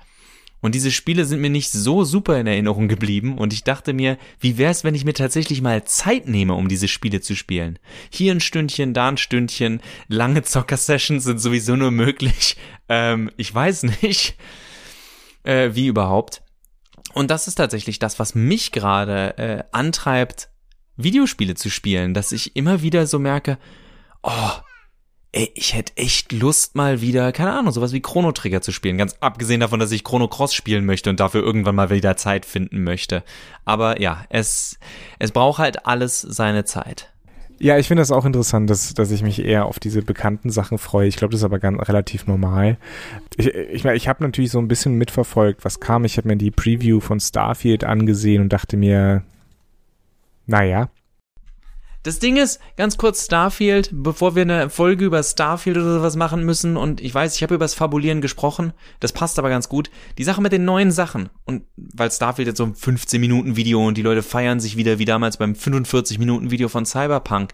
Und 0.63 0.75
diese 0.75 0.91
Spiele 0.91 1.25
sind 1.25 1.41
mir 1.41 1.49
nicht 1.49 1.71
so 1.71 2.03
super 2.03 2.39
in 2.39 2.45
Erinnerung 2.45 2.87
geblieben 2.87 3.39
und 3.39 3.51
ich 3.51 3.63
dachte 3.63 3.93
mir, 3.93 4.19
wie 4.39 4.59
wär's, 4.59 4.83
wenn 4.83 4.93
ich 4.93 5.05
mir 5.05 5.15
tatsächlich 5.15 5.59
mal 5.59 5.83
Zeit 5.85 6.27
nehme, 6.27 6.53
um 6.53 6.67
diese 6.67 6.87
Spiele 6.87 7.19
zu 7.19 7.35
spielen? 7.35 7.79
Hier 8.11 8.31
ein 8.31 8.39
Stündchen, 8.39 8.93
da 8.93 9.07
ein 9.07 9.17
Stündchen, 9.17 9.81
lange 10.07 10.43
Zocker-Sessions 10.43 11.23
sind 11.23 11.39
sowieso 11.39 11.75
nur 11.75 11.89
möglich. 11.89 12.57
Ähm, 12.89 13.31
ich 13.37 13.53
weiß 13.53 13.83
nicht, 14.03 14.35
äh, 15.43 15.71
wie 15.73 15.87
überhaupt. 15.87 16.43
Und 17.13 17.31
das 17.31 17.47
ist 17.47 17.55
tatsächlich 17.55 17.99
das, 17.99 18.19
was 18.19 18.35
mich 18.35 18.71
gerade 18.71 19.37
äh, 19.37 19.63
antreibt, 19.71 20.49
Videospiele 20.97 21.55
zu 21.55 21.69
spielen, 21.69 22.13
dass 22.13 22.31
ich 22.31 22.55
immer 22.55 22.81
wieder 22.81 23.07
so 23.07 23.19
merke, 23.19 23.57
oh, 24.23 24.51
ey, 25.31 25.51
ich 25.55 25.73
hätte 25.73 25.95
echt 25.97 26.31
Lust 26.31 26.75
mal 26.75 27.01
wieder, 27.01 27.31
keine 27.31 27.53
Ahnung, 27.53 27.71
sowas 27.71 27.93
wie 27.93 28.01
Chrono 28.01 28.31
Trigger 28.31 28.61
zu 28.61 28.71
spielen. 28.71 28.97
Ganz 28.97 29.15
abgesehen 29.19 29.61
davon, 29.61 29.79
dass 29.79 29.91
ich 29.91 30.03
Chrono 30.03 30.27
Cross 30.27 30.53
spielen 30.53 30.85
möchte 30.85 31.09
und 31.09 31.19
dafür 31.19 31.41
irgendwann 31.41 31.75
mal 31.75 31.89
wieder 31.89 32.17
Zeit 32.17 32.45
finden 32.45 32.83
möchte. 32.83 33.23
Aber 33.65 34.01
ja, 34.01 34.25
es, 34.29 34.77
es 35.19 35.31
braucht 35.31 35.59
halt 35.59 35.85
alles 35.85 36.21
seine 36.21 36.65
Zeit. 36.65 37.10
Ja, 37.63 37.77
ich 37.77 37.87
finde 37.87 38.01
das 38.01 38.11
auch 38.11 38.25
interessant, 38.25 38.71
dass, 38.71 38.95
dass 38.95 39.11
ich 39.11 39.21
mich 39.21 39.45
eher 39.45 39.65
auf 39.65 39.77
diese 39.77 40.01
bekannten 40.01 40.49
Sachen 40.49 40.79
freue. 40.79 41.07
Ich 41.07 41.15
glaube, 41.15 41.33
das 41.33 41.41
ist 41.41 41.45
aber 41.45 41.59
ganz 41.59 41.79
relativ 41.87 42.25
normal. 42.25 42.77
Ich, 43.37 43.53
ich, 43.53 43.85
ich 43.85 44.07
habe 44.07 44.23
natürlich 44.23 44.49
so 44.49 44.57
ein 44.57 44.67
bisschen 44.67 44.95
mitverfolgt, 44.95 45.63
was 45.63 45.79
kam. 45.79 46.03
Ich 46.03 46.17
habe 46.17 46.27
mir 46.27 46.37
die 46.37 46.49
Preview 46.49 46.99
von 46.99 47.19
Starfield 47.19 47.83
angesehen 47.83 48.41
und 48.41 48.51
dachte 48.51 48.77
mir, 48.77 49.21
naja, 50.47 50.89
das 52.03 52.19
Ding 52.19 52.37
ist, 52.37 52.59
ganz 52.77 52.97
kurz 52.97 53.25
Starfield, 53.25 53.89
bevor 53.91 54.35
wir 54.35 54.41
eine 54.41 54.69
Folge 54.69 55.05
über 55.05 55.21
Starfield 55.21 55.77
oder 55.77 55.95
sowas 55.95 56.15
machen 56.15 56.43
müssen, 56.43 56.77
und 56.77 56.99
ich 56.99 57.13
weiß, 57.13 57.35
ich 57.35 57.43
habe 57.43 57.55
über 57.55 57.65
das 57.65 57.75
Fabulieren 57.75 58.21
gesprochen, 58.21 58.73
das 58.99 59.13
passt 59.13 59.37
aber 59.37 59.49
ganz 59.49 59.69
gut. 59.69 59.91
Die 60.17 60.23
Sache 60.23 60.41
mit 60.41 60.51
den 60.51 60.65
neuen 60.65 60.91
Sachen, 60.91 61.29
und 61.45 61.63
weil 61.77 62.11
Starfield 62.11 62.47
jetzt 62.47 62.57
so 62.57 62.65
ein 62.65 62.73
15-Minuten-Video 62.73 63.85
und 63.85 63.97
die 63.97 64.01
Leute 64.01 64.23
feiern 64.23 64.59
sich 64.59 64.77
wieder 64.77 64.97
wie 64.97 65.05
damals 65.05 65.37
beim 65.37 65.53
45-Minuten-Video 65.53 66.69
von 66.69 66.85
Cyberpunk. 66.85 67.53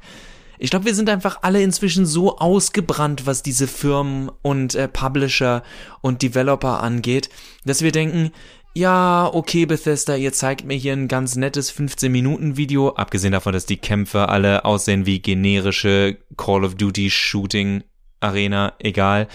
Ich 0.60 0.72
glaube, 0.72 0.86
wir 0.86 0.96
sind 0.96 1.10
einfach 1.10 1.40
alle 1.44 1.62
inzwischen 1.62 2.06
so 2.06 2.38
ausgebrannt, 2.38 3.26
was 3.26 3.44
diese 3.44 3.68
Firmen 3.68 4.32
und 4.42 4.74
äh, 4.74 4.88
Publisher 4.88 5.62
und 6.02 6.24
Developer 6.24 6.82
angeht, 6.82 7.30
dass 7.66 7.82
wir 7.82 7.92
denken, 7.92 8.32
ja, 8.78 9.28
okay, 9.34 9.66
Bethesda, 9.66 10.16
ihr 10.16 10.34
zeigt 10.34 10.64
mir 10.64 10.76
hier 10.76 10.94
ein 10.94 11.08
ganz 11.08 11.36
nettes 11.36 11.74
15-Minuten-Video, 11.74 12.90
abgesehen 12.90 13.32
davon, 13.32 13.54
dass 13.54 13.66
die 13.66 13.78
Kämpfe 13.78 14.30
alle 14.30 14.66
aussehen 14.66 15.08
wie 15.08 15.20
generische 15.20 16.18
Call 16.38 16.64
of 16.64 16.76
Duty 16.76 17.10
Shooting 17.10 17.84
Arena, 18.20 18.74
egal. 18.78 19.28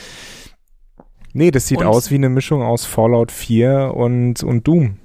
Nee, 1.32 1.50
das 1.50 1.66
sieht 1.66 1.78
und 1.78 1.86
aus 1.86 2.12
wie 2.12 2.16
eine 2.16 2.28
Mischung 2.28 2.62
aus 2.62 2.84
Fallout 2.84 3.32
4 3.32 3.92
und, 3.94 4.44
und 4.44 4.68
Doom. 4.68 4.98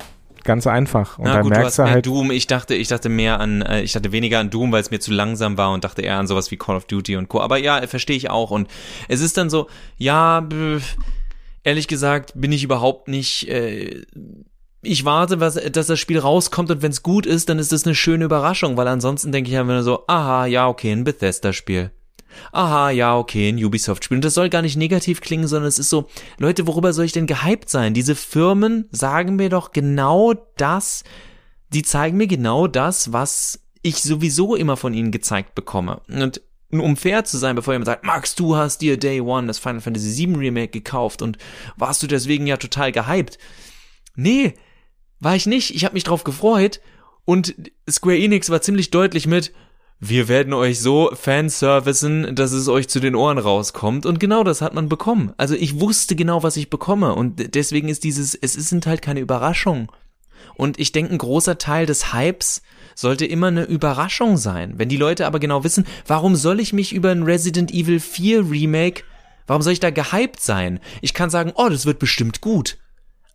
Ganz 0.43 0.67
einfach. 0.67 1.17
Und 1.17 1.25
Na 1.25 1.41
gut, 1.41 1.49
merkst 1.49 1.79
du 1.79 1.83
hast 1.83 1.89
halt 1.89 2.05
Doom. 2.05 2.29
Ich 2.29 2.45
dachte, 2.45 2.75
ich 2.75 2.89
dachte 2.89 3.09
mehr 3.09 3.39
an, 3.39 3.63
äh, 3.63 3.81
ich 3.81 3.93
dachte 3.93 4.11
weniger 4.11 4.39
an 4.39 4.49
Doom, 4.51 4.71
weil 4.71 4.81
es 4.81 4.91
mir 4.91 4.99
zu 4.99 5.11
langsam 5.11 5.57
war 5.57 5.71
und 5.71 5.83
dachte 5.83 6.03
eher 6.03 6.17
an 6.17 6.27
sowas 6.27 6.51
wie 6.51 6.57
Call 6.57 6.75
of 6.75 6.85
Duty 6.85 7.17
und 7.17 7.27
Co. 7.27 7.41
Aber 7.41 7.57
ja, 7.57 7.85
verstehe 7.87 8.15
ich 8.15 8.29
auch. 8.29 8.51
Und 8.51 8.69
es 9.07 9.21
ist 9.21 9.35
dann 9.37 9.49
so, 9.49 9.67
ja, 9.97 10.47
ehrlich 11.67 11.89
gesagt 11.89 12.31
bin 12.35 12.51
ich 12.51 12.63
überhaupt 12.63 13.09
nicht. 13.09 13.47
Äh, 13.49 14.05
ich 14.81 15.03
warte, 15.03 15.39
was, 15.41 15.55
dass 15.55 15.87
das 15.87 15.99
Spiel 15.99 16.19
rauskommt 16.19 16.71
und 16.71 16.81
wenn 16.81 16.91
es 16.91 17.03
gut 17.03 17.25
ist, 17.25 17.49
dann 17.49 17.59
ist 17.59 17.73
es 17.73 17.85
eine 17.85 17.95
schöne 17.95 18.25
Überraschung, 18.25 18.77
weil 18.77 18.87
ansonsten 18.87 19.31
denke 19.33 19.49
ich 19.49 19.57
einfach 19.57 19.73
nur 19.73 19.83
so, 19.83 20.05
aha, 20.07 20.45
ja, 20.45 20.67
okay, 20.67 20.91
ein 20.91 21.03
Bethesda-Spiel. 21.03 21.91
Aha, 22.51 22.91
ja, 22.91 23.17
okay, 23.17 23.49
ein 23.49 23.63
Ubisoft-Spiel. 23.63 24.17
Und 24.17 24.23
das 24.23 24.35
soll 24.35 24.49
gar 24.49 24.61
nicht 24.61 24.77
negativ 24.77 25.19
klingen, 25.19 25.47
sondern 25.47 25.67
es 25.67 25.79
ist 25.79 25.89
so, 25.89 26.07
Leute, 26.37 26.67
worüber 26.67 26.93
soll 26.93 27.05
ich 27.05 27.11
denn 27.11 27.25
gehypt 27.25 27.69
sein? 27.69 27.93
Diese 27.93 28.15
Firmen 28.15 28.87
sagen 28.91 29.35
mir 29.35 29.49
doch 29.49 29.71
genau 29.71 30.35
das, 30.55 31.03
die 31.73 31.83
zeigen 31.83 32.15
mir 32.15 32.27
genau 32.27 32.67
das, 32.67 33.11
was 33.11 33.59
ich 33.81 34.01
sowieso 34.01 34.55
immer 34.55 34.77
von 34.77 34.93
ihnen 34.93 35.11
gezeigt 35.11 35.55
bekomme. 35.55 36.01
Und 36.07 36.41
um 36.71 36.97
fair 36.97 37.23
zu 37.23 37.37
sein, 37.37 37.55
bevor 37.55 37.73
jemand 37.73 37.85
sagt, 37.85 38.05
Max, 38.05 38.35
du 38.35 38.55
hast 38.55 38.81
dir 38.81 38.97
Day 38.97 39.21
One 39.21 39.47
das 39.47 39.59
Final 39.59 39.81
Fantasy 39.81 40.27
VII 40.27 40.35
Remake 40.35 40.71
gekauft 40.71 41.21
und 41.21 41.37
warst 41.75 42.03
du 42.03 42.07
deswegen 42.07 42.47
ja 42.47 42.57
total 42.57 42.91
gehypt. 42.91 43.37
Nee, 44.15 44.55
war 45.19 45.35
ich 45.35 45.45
nicht. 45.45 45.73
Ich 45.75 45.85
habe 45.85 45.93
mich 45.93 46.03
drauf 46.03 46.23
gefreut 46.23 46.81
und 47.25 47.55
Square 47.89 48.17
Enix 48.17 48.49
war 48.49 48.61
ziemlich 48.61 48.91
deutlich 48.91 49.27
mit, 49.27 49.53
wir 49.99 50.27
werden 50.27 50.53
euch 50.53 50.79
so 50.79 51.09
fanservicen, 51.13 52.35
dass 52.35 52.51
es 52.51 52.67
euch 52.67 52.87
zu 52.87 52.99
den 52.99 53.15
Ohren 53.15 53.39
rauskommt. 53.39 54.05
Und 54.05 54.19
genau 54.19 54.43
das 54.43 54.61
hat 54.61 54.75
man 54.75 54.89
bekommen. 54.89 55.33
Also 55.37 55.55
ich 55.55 55.79
wusste 55.79 56.15
genau, 56.15 56.43
was 56.43 56.55
ich 56.55 56.69
bekomme. 56.69 57.15
Und 57.15 57.55
deswegen 57.55 57.89
ist 57.89 58.03
dieses, 58.03 58.35
es 58.35 58.53
sind 58.53 58.85
halt 58.85 59.01
keine 59.01 59.21
Überraschungen. 59.21 59.87
Und 60.55 60.79
ich 60.79 60.91
denke, 60.91 61.13
ein 61.13 61.17
großer 61.17 61.57
Teil 61.57 61.85
des 61.85 62.13
Hypes 62.13 62.61
sollte 62.95 63.25
immer 63.25 63.47
eine 63.47 63.63
Überraschung 63.63 64.37
sein. 64.37 64.73
Wenn 64.77 64.89
die 64.89 64.97
Leute 64.97 65.27
aber 65.27 65.39
genau 65.39 65.63
wissen, 65.63 65.85
warum 66.05 66.35
soll 66.35 66.59
ich 66.59 66.73
mich 66.73 66.93
über 66.93 67.11
ein 67.11 67.23
Resident 67.23 67.71
Evil 67.71 67.99
4 67.99 68.49
Remake, 68.49 69.03
warum 69.45 69.61
soll 69.61 69.73
ich 69.73 69.79
da 69.79 69.91
gehypt 69.91 70.41
sein? 70.41 70.79
Ich 71.01 71.13
kann 71.13 71.29
sagen, 71.29 71.51
oh, 71.55 71.69
das 71.69 71.85
wird 71.85 71.99
bestimmt 71.99 72.41
gut. 72.41 72.77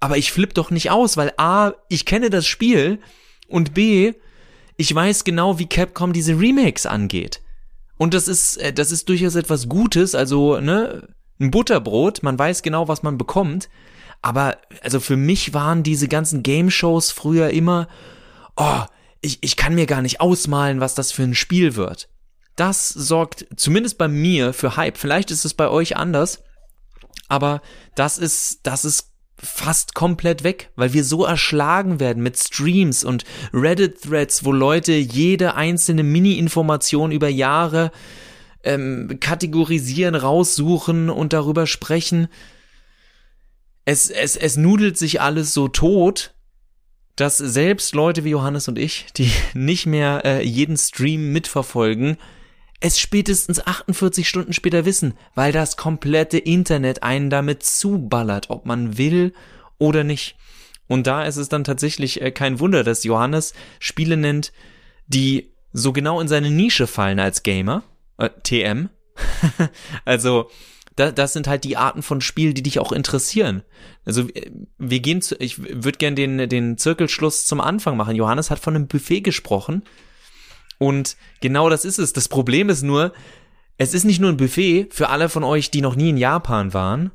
Aber 0.01 0.17
ich 0.17 0.33
flipp 0.33 0.55
doch 0.55 0.71
nicht 0.71 0.91
aus, 0.91 1.17
weil 1.17 1.33
A, 1.37 1.75
ich 1.89 2.05
kenne 2.05 2.29
das 2.29 2.47
Spiel 2.47 2.99
und 3.47 3.73
B, 3.73 4.15
ich 4.77 4.93
weiß 4.93 5.23
genau, 5.23 5.61
wie 5.61 5.69
Capcom 5.69 6.13
diese 6.13 6.39
Remakes 6.39 6.87
angeht. 6.87 7.41
Und 7.99 8.15
das 8.15 8.27
ist, 8.27 8.57
äh, 8.57 8.73
das 8.73 8.91
ist 8.91 9.09
durchaus 9.09 9.37
etwas 9.37 9.69
Gutes, 9.69 10.17
also, 10.17 10.59
ne, 10.61 11.07
ein 11.39 11.53
Butterbrot, 11.53 12.23
man 12.23 12.37
weiß 12.39 12.63
genau, 12.63 12.89
was 12.89 13.03
man 13.03 13.17
bekommt. 13.17 13.69
Aber, 14.23 14.59
also 14.83 15.01
für 15.01 15.17
mich 15.17 15.53
waren 15.53 15.83
diese 15.83 16.09
ganzen 16.09 16.43
Game-Shows 16.43 17.11
früher 17.11 17.51
immer, 17.51 17.89
oh, 18.57 18.83
ich, 19.21 19.39
ich 19.43 19.57
kann 19.57 19.75
mir 19.75 19.87
gar 19.87 20.03
nicht 20.03 20.21
ausmalen, 20.21 20.81
was 20.81 20.95
das 20.95 21.13
für 21.13 21.25
ein 21.25 21.35
Spiel 21.35 21.77
wird. 21.77 22.09
Das 22.57 22.89
sorgt 22.89 23.47
zumindest 23.57 23.99
bei 23.99 24.09
mir 24.09 24.53
für 24.53 24.77
Hype. 24.77 24.97
Vielleicht 24.97 25.31
ist 25.31 25.45
es 25.45 25.55
bei 25.55 25.69
euch 25.69 25.97
anders, 25.97 26.43
aber 27.29 27.63
das 27.95 28.19
ist, 28.19 28.61
das 28.65 28.85
ist 28.85 29.13
fast 29.37 29.95
komplett 29.95 30.45
weg, 30.45 30.71
weil 30.77 30.93
wir 30.93 31.03
so 31.03 31.25
erschlagen 31.25 31.99
werden 31.99 32.23
mit 32.23 32.39
Streams 32.39 33.03
und 33.03 33.25
Reddit-Threads, 33.53 34.45
wo 34.45 34.53
Leute 34.53 34.93
jede 34.93 35.55
einzelne 35.55 36.05
Mini-Information 36.05 37.11
über 37.11 37.29
Jahre 37.29 37.91
ähm, 38.63 39.19
kategorisieren, 39.19 40.15
raussuchen 40.15 41.11
und 41.11 41.33
darüber 41.33 41.67
sprechen. 41.67 42.29
Es, 43.85 44.11
es, 44.11 44.37
es 44.37 44.57
nudelt 44.57 44.97
sich 44.97 45.21
alles 45.21 45.53
so 45.53 45.69
tot, 45.69 46.35
dass 47.17 47.39
selbst 47.39 47.95
Leute 47.95 48.25
wie 48.25 48.31
Johannes 48.31 48.69
und 48.69 48.79
ich, 48.79 49.07
die 49.17 49.31
nicht 49.55 49.87
mehr 49.87 50.23
äh, 50.25 50.45
jeden 50.45 50.77
Stream 50.77 51.33
mitverfolgen, 51.33 52.17
es 52.81 52.99
spätestens 52.99 53.65
48 53.65 54.29
Stunden 54.29 54.53
später 54.53 54.85
wissen, 54.85 55.15
weil 55.37 55.53
das 55.53 55.77
komplette 55.77 56.39
Internet 56.39 57.03
einen 57.05 57.31
damit 57.31 57.63
zuballert, 57.63 58.51
ob 58.51 58.67
man 58.67 58.99
will 58.99 59.35
oder 59.79 60.03
nicht. 60.03 60.37
Und 60.89 61.07
da 61.07 61.25
ist 61.25 61.37
es 61.37 61.49
dann 61.49 61.65
tatsächlich 61.65 62.21
äh, 62.21 62.33
kein 62.33 62.59
Wunder, 62.59 62.83
dass 62.83 63.05
Johannes 63.05 63.55
Spiele 63.79 64.17
nennt, 64.17 64.53
die 65.07 65.53
so 65.73 65.93
genau 65.93 66.21
in 66.21 66.29
seine 66.29 66.51
Nische 66.51 66.87
fallen 66.87 67.21
als 67.21 67.43
Gamer, 67.45 67.85
äh, 68.19 68.31
TM. 68.43 68.91
also 70.05 70.51
da, 70.97 71.11
das 71.11 71.33
sind 71.33 71.47
halt 71.47 71.65
die 71.65 71.77
Arten 71.77 72.03
von 72.03 72.21
Spielen, 72.21 72.55
die 72.55 72.63
dich 72.63 72.79
auch 72.79 72.93
interessieren. 72.93 73.63
Also 74.05 74.27
wir 74.79 75.01
gehen 75.01 75.23
zu, 75.23 75.37
ich 75.37 75.59
würde 75.59 75.99
gern 75.99 76.17
den, 76.17 76.49
den 76.49 76.79
Zirkelschluss 76.79 77.47
zum 77.47 77.61
Anfang 77.61 77.97
machen. 77.97 78.17
Johannes 78.17 78.51
hat 78.51 78.59
von 78.59 78.77
einem 78.77 78.89
Buffet 78.89 79.21
gesprochen 79.21 79.83
und 80.79 81.17
genau 81.41 81.71
das 81.71 81.85
ist 81.85 81.99
es. 81.99 82.13
Das 82.13 82.29
Problem 82.29 82.69
ist 82.69 82.83
nur, 82.83 83.13
es 83.79 83.95
ist 83.95 84.05
nicht 84.05 84.21
nur 84.21 84.31
ein 84.31 84.37
Buffet 84.37 84.89
für 84.91 85.09
alle 85.09 85.29
von 85.29 85.45
euch, 85.45 85.71
die 85.71 85.81
noch 85.81 85.97
nie 85.97 86.11
in 86.11 86.17
Japan 86.17 86.75
waren, 86.75 87.13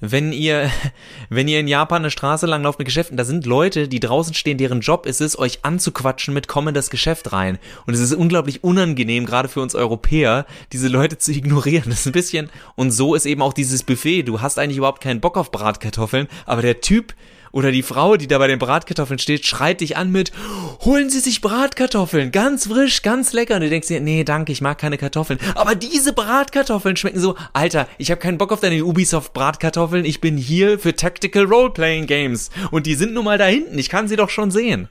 wenn 0.00 0.32
ihr, 0.32 0.70
wenn 1.28 1.48
ihr 1.48 1.60
in 1.60 1.68
Japan 1.68 2.02
eine 2.02 2.10
Straße 2.10 2.46
lang 2.46 2.62
lauft 2.62 2.78
mit 2.78 2.86
Geschäften, 2.86 3.16
da 3.16 3.24
sind 3.24 3.46
Leute, 3.46 3.88
die 3.88 4.00
draußen 4.00 4.34
stehen, 4.34 4.58
deren 4.58 4.80
Job 4.80 5.06
ist 5.06 5.20
es, 5.20 5.38
euch 5.38 5.60
anzuquatschen 5.64 6.34
mit 6.34 6.48
komm 6.48 6.68
in 6.68 6.74
das 6.74 6.90
Geschäft 6.90 7.32
rein. 7.32 7.58
Und 7.86 7.94
es 7.94 8.00
ist 8.00 8.12
unglaublich 8.12 8.64
unangenehm, 8.64 9.26
gerade 9.26 9.48
für 9.48 9.60
uns 9.60 9.74
Europäer, 9.74 10.46
diese 10.72 10.88
Leute 10.88 11.18
zu 11.18 11.32
ignorieren. 11.36 11.84
Das 11.86 12.00
ist 12.00 12.06
ein 12.06 12.12
bisschen, 12.12 12.50
und 12.74 12.90
so 12.90 13.14
ist 13.14 13.26
eben 13.26 13.42
auch 13.42 13.52
dieses 13.52 13.82
Buffet. 13.82 14.22
Du 14.22 14.40
hast 14.40 14.58
eigentlich 14.58 14.78
überhaupt 14.78 15.02
keinen 15.02 15.20
Bock 15.20 15.36
auf 15.36 15.50
Bratkartoffeln, 15.50 16.28
aber 16.46 16.62
der 16.62 16.80
Typ, 16.80 17.14
oder 17.54 17.70
die 17.70 17.84
Frau, 17.84 18.16
die 18.16 18.26
da 18.26 18.38
bei 18.38 18.48
den 18.48 18.58
Bratkartoffeln 18.58 19.20
steht, 19.20 19.46
schreit 19.46 19.80
dich 19.80 19.96
an 19.96 20.10
mit, 20.10 20.32
holen 20.80 21.08
Sie 21.08 21.20
sich 21.20 21.40
Bratkartoffeln, 21.40 22.32
ganz 22.32 22.66
frisch, 22.66 23.02
ganz 23.02 23.32
lecker. 23.32 23.54
Und 23.54 23.60
du 23.60 23.70
denkst 23.70 23.86
dir, 23.86 24.00
nee, 24.00 24.24
danke, 24.24 24.50
ich 24.50 24.60
mag 24.60 24.76
keine 24.76 24.98
Kartoffeln. 24.98 25.38
Aber 25.54 25.76
diese 25.76 26.12
Bratkartoffeln 26.12 26.96
schmecken 26.96 27.20
so, 27.20 27.36
Alter, 27.52 27.86
ich 27.96 28.10
habe 28.10 28.20
keinen 28.20 28.38
Bock 28.38 28.50
auf 28.50 28.58
deine 28.58 28.84
Ubisoft 28.84 29.32
Bratkartoffeln, 29.34 30.04
ich 30.04 30.20
bin 30.20 30.36
hier 30.36 30.80
für 30.80 30.96
Tactical 30.96 31.44
Role-Playing 31.44 32.06
Games. 32.06 32.50
Und 32.72 32.86
die 32.86 32.96
sind 32.96 33.14
nun 33.14 33.24
mal 33.24 33.38
da 33.38 33.46
hinten, 33.46 33.78
ich 33.78 33.88
kann 33.88 34.08
sie 34.08 34.16
doch 34.16 34.30
schon 34.30 34.50
sehen. 34.50 34.88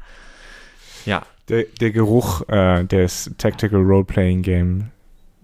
Ja. 1.06 1.24
Der, 1.50 1.66
der 1.82 1.92
Geruch 1.92 2.48
äh, 2.48 2.86
des 2.86 3.30
Tactical 3.38 3.82
Role-Playing 3.82 4.42
Game 4.42 4.92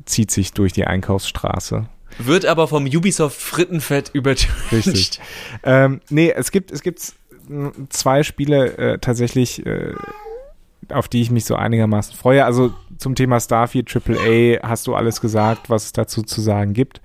zieht 0.05 0.31
sich 0.31 0.53
durch 0.53 0.71
die 0.71 0.87
Einkaufsstraße. 0.87 1.89
Wird 2.17 2.45
aber 2.45 2.67
vom 2.67 2.85
Ubisoft 2.85 3.39
Frittenfett 3.39 4.09
übertönt. 4.13 4.71
Richtig. 4.71 5.19
ähm, 5.63 6.01
nee, 6.09 6.31
es 6.31 6.51
gibt, 6.51 6.71
es 6.71 6.81
gibt 6.81 7.13
zwei 7.89 8.23
Spiele 8.23 8.77
äh, 8.77 8.97
tatsächlich, 8.99 9.65
äh, 9.65 9.93
auf 10.89 11.07
die 11.07 11.21
ich 11.21 11.31
mich 11.31 11.45
so 11.45 11.55
einigermaßen 11.55 12.15
freue. 12.15 12.45
Also 12.45 12.73
zum 12.97 13.15
Thema 13.15 13.39
Starfield 13.39 13.93
AAA 13.93 14.67
hast 14.67 14.87
du 14.87 14.95
alles 14.95 15.21
gesagt, 15.21 15.69
was 15.69 15.85
es 15.85 15.93
dazu 15.93 16.21
zu 16.23 16.41
sagen 16.41 16.73
gibt. 16.73 17.01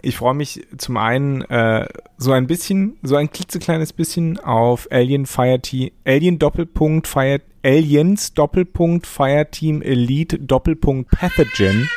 Ich 0.00 0.16
freue 0.16 0.34
mich 0.34 0.64
zum 0.76 0.96
einen 0.96 1.42
äh, 1.42 1.88
so 2.18 2.30
ein 2.32 2.46
bisschen, 2.46 2.98
so 3.02 3.16
ein 3.16 3.30
klitzekleines 3.30 3.92
bisschen 3.92 4.38
auf 4.38 4.86
Alien 4.92 5.26
Fireteam, 5.26 5.90
Alien 6.04 6.38
Doppelpunkt 6.38 7.08
Fire, 7.08 7.40
Aliens 7.64 8.34
Doppelpunkt 8.34 9.06
Fireteam 9.08 9.82
Elite 9.82 10.38
Doppelpunkt 10.38 11.10
Pathogen. 11.10 11.88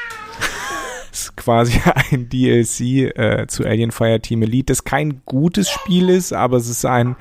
Ist 1.12 1.36
quasi 1.36 1.80
ein 2.12 2.30
DLC 2.30 3.16
äh, 3.18 3.46
zu 3.48 3.66
Alien 3.66 3.92
Fireteam 3.92 4.44
Elite, 4.44 4.72
das 4.72 4.84
kein 4.84 5.22
gutes 5.26 5.70
Spiel 5.70 6.10
ist, 6.10 6.34
aber 6.34 6.58
es 6.58 6.70
ist 6.70 6.86
ein 6.86 7.16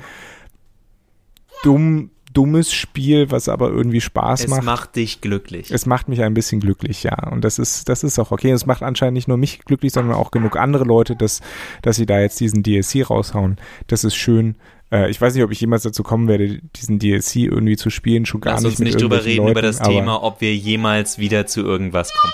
dumm 1.63 2.11
dummes 2.33 2.71
Spiel, 2.71 3.29
was 3.29 3.49
aber 3.49 3.69
irgendwie 3.69 4.01
Spaß 4.01 4.41
es 4.41 4.47
macht. 4.47 4.59
Es 4.59 4.65
macht 4.65 4.95
dich 4.95 5.21
glücklich. 5.21 5.71
Es 5.71 5.85
macht 5.85 6.07
mich 6.07 6.21
ein 6.21 6.33
bisschen 6.33 6.61
glücklich, 6.61 7.03
ja. 7.03 7.29
Und 7.29 7.43
das 7.43 7.59
ist, 7.59 7.89
das 7.89 8.03
ist 8.03 8.19
auch 8.19 8.31
okay. 8.31 8.51
Es 8.51 8.65
macht 8.65 8.83
anscheinend 8.83 9.15
nicht 9.15 9.27
nur 9.27 9.37
mich 9.37 9.59
glücklich, 9.59 9.91
sondern 9.91 10.15
auch 10.15 10.31
genug 10.31 10.55
andere 10.55 10.85
Leute, 10.85 11.15
dass, 11.15 11.41
dass 11.81 11.97
sie 11.97 12.05
da 12.05 12.19
jetzt 12.19 12.39
diesen 12.39 12.63
DLC 12.63 13.09
raushauen. 13.09 13.57
Das 13.87 14.03
ist 14.03 14.15
schön. 14.15 14.55
Äh, 14.91 15.09
ich 15.09 15.19
weiß 15.19 15.35
nicht, 15.35 15.43
ob 15.43 15.51
ich 15.51 15.61
jemals 15.61 15.83
dazu 15.83 16.03
kommen 16.03 16.27
werde, 16.27 16.59
diesen 16.75 16.99
DLC 16.99 17.37
irgendwie 17.37 17.77
zu 17.77 17.89
spielen, 17.89 18.25
schon 18.25 18.41
gar 18.41 18.53
Lass 18.53 18.63
nicht. 18.63 18.73
Lass 18.73 18.79
uns 18.79 18.85
nicht 18.87 19.01
drüber 19.01 19.23
reden, 19.23 19.37
Leuten, 19.37 19.51
über 19.51 19.61
das 19.61 19.79
Thema, 19.79 20.23
ob 20.23 20.41
wir 20.41 20.55
jemals 20.55 21.17
wieder 21.17 21.47
zu 21.47 21.61
irgendwas 21.61 22.13
kommen. 22.13 22.33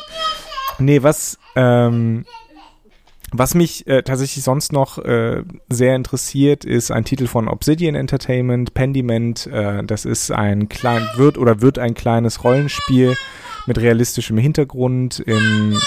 Nee, 0.79 1.03
was, 1.03 1.39
ähm, 1.55 2.25
was 3.31 3.55
mich 3.55 3.87
äh, 3.87 4.03
tatsächlich 4.03 4.43
sonst 4.43 4.71
noch 4.71 4.97
äh, 4.99 5.43
sehr 5.69 5.95
interessiert, 5.95 6.65
ist 6.65 6.91
ein 6.91 7.03
Titel 7.03 7.27
von 7.27 7.47
Obsidian 7.47 7.95
Entertainment, 7.95 8.73
Pendiment. 8.73 9.47
Äh, 9.47 9.83
das 9.83 10.05
ist 10.05 10.31
ein 10.31 10.69
klein, 10.69 11.07
wird 11.15 11.37
oder 11.37 11.61
wird 11.61 11.79
ein 11.79 11.93
kleines 11.93 12.43
Rollenspiel 12.43 13.15
mit 13.65 13.79
realistischem 13.79 14.37
Hintergrund 14.37 15.19
im 15.19 15.77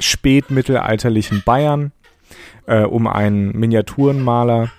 spätmittelalterlichen 0.00 1.42
Bayern 1.44 1.92
äh, 2.66 2.82
um 2.82 3.06
einen 3.06 3.58
Miniaturenmaler. 3.58 4.70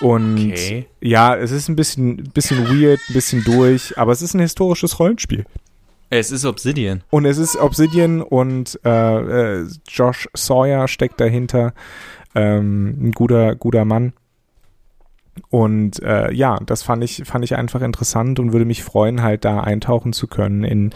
Und 0.00 0.34
okay. 0.34 0.86
ja, 1.00 1.36
es 1.36 1.52
ist 1.52 1.68
ein 1.68 1.76
bisschen, 1.76 2.16
bisschen 2.34 2.66
weird, 2.68 3.00
ein 3.08 3.14
bisschen 3.14 3.44
durch, 3.44 3.96
aber 3.96 4.12
es 4.12 4.22
ist 4.22 4.34
ein 4.34 4.40
historisches 4.40 4.98
Rollenspiel. 4.98 5.46
Es 6.10 6.30
ist 6.30 6.44
Obsidian. 6.44 7.02
Und 7.10 7.24
es 7.24 7.38
ist 7.38 7.56
Obsidian 7.56 8.22
und 8.22 8.78
äh, 8.84 9.60
äh, 9.60 9.66
Josh 9.88 10.28
Sawyer 10.34 10.88
steckt 10.88 11.20
dahinter. 11.20 11.74
Ähm, 12.34 13.08
ein 13.08 13.12
guter, 13.12 13.56
guter 13.56 13.84
Mann. 13.84 14.12
Und 15.50 16.02
äh, 16.02 16.32
ja, 16.32 16.58
das 16.64 16.82
fand 16.82 17.04
ich, 17.04 17.22
fand 17.24 17.44
ich 17.44 17.56
einfach 17.56 17.82
interessant 17.82 18.38
und 18.38 18.52
würde 18.52 18.64
mich 18.64 18.82
freuen, 18.84 19.22
halt 19.22 19.44
da 19.44 19.60
eintauchen 19.60 20.12
zu 20.12 20.26
können 20.26 20.64
in 20.64 20.90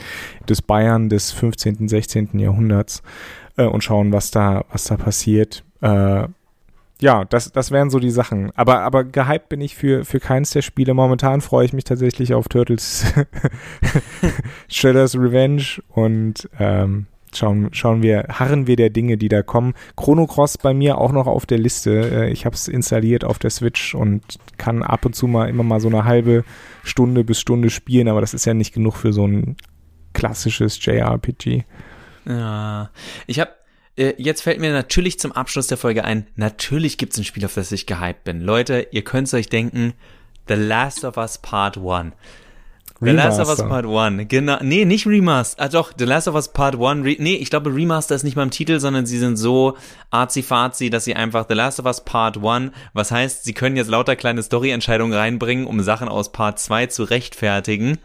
das 0.47 0.63
Bayern 0.63 1.09
des 1.09 1.31
15., 1.33 1.89
16. 1.89 2.39
Jahrhunderts 2.39 3.03
äh, 3.57 3.65
und 3.65 3.85
schauen, 3.85 4.13
was 4.13 4.31
da, 4.31 4.65
was 4.71 4.85
da 4.85 4.97
passiert. 4.97 5.65
Äh, 5.81 6.29
ja, 7.01 7.25
das, 7.25 7.51
das 7.53 7.71
wären 7.71 7.91
so 7.91 7.99
die 7.99 8.11
Sachen. 8.11 8.53
Aber, 8.57 8.81
aber 8.81 9.05
gehypt 9.05 9.49
bin 9.49 9.61
ich 9.61 9.75
für, 9.75 10.05
für 10.05 10.21
keins 10.21 10.51
der 10.51 10.63
Spiele. 10.63 10.95
Momentan 10.95 11.41
freue 11.41 11.65
ich 11.65 11.73
mich 11.73 11.85
tatsächlich 11.85 12.35
auf 12.35 12.49
Turtles 12.49 13.13
Shredder's 14.69 15.17
Revenge 15.17 15.83
und 15.89 16.49
ähm, 16.59 17.07
schauen, 17.35 17.71
schauen 17.73 18.03
wir, 18.03 18.27
harren 18.29 18.67
wir 18.67 18.77
der 18.77 18.91
Dinge, 18.91 19.17
die 19.17 19.29
da 19.29 19.43
kommen. 19.43 19.75
Chrono 19.97 20.27
Cross 20.27 20.59
bei 20.59 20.75
mir 20.75 20.99
auch 20.99 21.13
noch 21.13 21.27
auf 21.27 21.47
der 21.47 21.59
Liste. 21.59 21.91
Äh, 21.91 22.31
ich 22.31 22.45
habe 22.45 22.55
es 22.55 22.69
installiert 22.69 23.25
auf 23.25 23.39
der 23.39 23.51
Switch 23.51 23.95
und 23.95 24.23
kann 24.59 24.83
ab 24.83 25.07
und 25.07 25.15
zu 25.15 25.27
mal 25.27 25.49
immer 25.49 25.63
mal 25.63 25.81
so 25.81 25.89
eine 25.89 26.05
halbe 26.05 26.45
Stunde 26.83 27.25
bis 27.25 27.41
Stunde 27.41 27.71
spielen, 27.71 28.09
aber 28.09 28.21
das 28.21 28.35
ist 28.35 28.45
ja 28.45 28.55
nicht 28.55 28.75
genug 28.75 28.97
für 28.97 29.13
so 29.13 29.27
ein 29.27 29.57
klassisches 30.13 30.85
JRPG. 30.85 31.65
Ja, 32.27 32.91
ich 33.27 33.41
habe 33.41 33.51
äh, 33.97 34.15
jetzt 34.19 34.43
fällt 34.43 34.61
mir 34.61 34.73
natürlich 34.73 35.19
zum 35.19 35.33
Abschluss 35.33 35.67
der 35.67 35.79
Folge 35.79 36.05
ein, 36.05 36.27
natürlich 36.37 36.99
gibt's 36.99 37.19
ein 37.19 37.25
Spiel, 37.25 37.45
auf 37.45 37.55
das 37.55 37.73
ich 37.73 37.87
gehypt 37.87 38.25
bin. 38.25 38.41
Leute, 38.41 38.89
ihr 38.91 39.03
könnt's 39.03 39.35
euch 39.35 39.49
denken, 39.49 39.95
The 40.49 40.55
Last 40.55 41.05
of 41.05 41.17
Us 41.17 41.39
Part 41.39 41.79
1. 41.79 42.13
The 43.03 43.13
Last 43.13 43.41
of 43.41 43.49
Us 43.49 43.67
Part 43.67 43.87
1, 43.87 44.29
genau. 44.29 44.59
Nee, 44.61 44.85
nicht 44.85 45.07
Remaster. 45.07 45.63
Ah 45.63 45.69
doch, 45.69 45.93
The 45.97 46.05
Last 46.05 46.29
of 46.29 46.35
Us 46.35 46.53
Part 46.53 46.75
1. 46.75 47.07
Re 47.07 47.17
nee, 47.19 47.37
ich 47.37 47.49
glaube 47.49 47.75
Remaster 47.75 48.15
ist 48.15 48.25
nicht 48.25 48.37
mal 48.37 48.43
im 48.43 48.51
Titel, 48.51 48.79
sondern 48.79 49.07
sie 49.07 49.19
sind 49.19 49.39
so 49.39 49.79
arzi-fazi, 50.11 50.91
dass 50.91 51.05
sie 51.05 51.15
einfach 51.15 51.47
The 51.49 51.55
Last 51.55 51.81
of 51.81 51.87
Us 51.87 52.05
Part 52.05 52.45
1, 52.45 52.73
was 52.93 53.11
heißt, 53.11 53.45
sie 53.45 53.55
können 53.55 53.77
jetzt 53.77 53.89
lauter 53.89 54.17
kleine 54.17 54.43
Story-Entscheidungen 54.43 55.15
reinbringen, 55.15 55.67
um 55.67 55.81
Sachen 55.81 56.09
aus 56.09 56.33
Part 56.33 56.59
2 56.59 56.87
zu 56.87 57.05
rechtfertigen. 57.05 57.99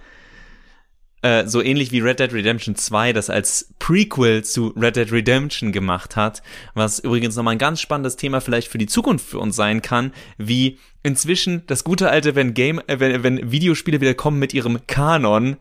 Äh, 1.26 1.48
so 1.48 1.60
ähnlich 1.60 1.92
wie 1.92 2.02
Red 2.02 2.20
Dead 2.20 2.32
Redemption 2.32 2.76
2 2.76 3.12
das 3.12 3.32
als 3.32 3.74
Prequel 3.80 4.44
zu 4.44 4.68
Red 4.80 4.96
Dead 4.96 5.12
Redemption 5.12 5.72
gemacht 5.72 6.16
hat, 6.16 6.44
was 6.76 7.00
übrigens 7.00 7.36
nochmal 7.36 7.56
ein 7.56 7.58
ganz 7.58 7.82
spannendes 7.82 8.16
Thema 8.16 8.42
vielleicht 8.42 8.68
für 8.68 8.78
die 8.78 8.86
Zukunft 8.86 9.26
für 9.28 9.40
uns 9.40 9.56
sein 9.56 9.82
kann, 9.82 10.12
wie 10.38 10.78
inzwischen 11.02 11.64
das 11.66 11.84
gute 11.84 12.12
alte, 12.12 12.36
wenn 12.36 12.54
Game, 12.54 12.80
äh, 12.86 13.00
wenn, 13.00 13.24
wenn 13.24 13.52
Videospiele 13.52 14.02
wieder 14.02 14.14
kommen 14.14 14.38
mit 14.38 14.54
ihrem 14.54 14.86
Kanon, 14.86 15.58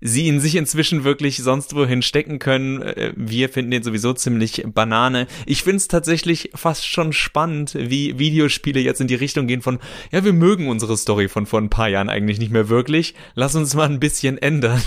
sie 0.00 0.26
ihn 0.26 0.40
sich 0.40 0.56
inzwischen 0.56 1.04
wirklich 1.04 1.38
sonst 1.38 1.74
wohin 1.74 2.02
stecken 2.02 2.38
können. 2.38 2.82
Äh, 2.82 3.12
wir 3.16 3.48
finden 3.48 3.70
den 3.70 3.82
sowieso 3.82 4.12
ziemlich 4.12 4.64
Banane. 4.66 5.26
Ich 5.46 5.62
finde 5.62 5.78
es 5.78 5.88
tatsächlich 5.88 6.50
fast 6.54 6.86
schon 6.86 7.12
spannend, 7.12 7.74
wie 7.78 8.18
Videospiele 8.18 8.80
jetzt 8.80 9.00
in 9.00 9.08
die 9.08 9.14
Richtung 9.14 9.46
gehen 9.46 9.62
von, 9.62 9.78
ja, 10.12 10.24
wir 10.24 10.32
mögen 10.32 10.68
unsere 10.68 10.96
Story 10.96 11.28
von 11.28 11.46
vor 11.46 11.60
ein 11.60 11.70
paar 11.70 11.88
Jahren 11.88 12.08
eigentlich 12.08 12.38
nicht 12.38 12.52
mehr 12.52 12.68
wirklich. 12.68 13.14
Lass 13.34 13.54
uns 13.54 13.74
mal 13.74 13.88
ein 13.88 14.00
bisschen 14.00 14.38
ändern 14.38 14.82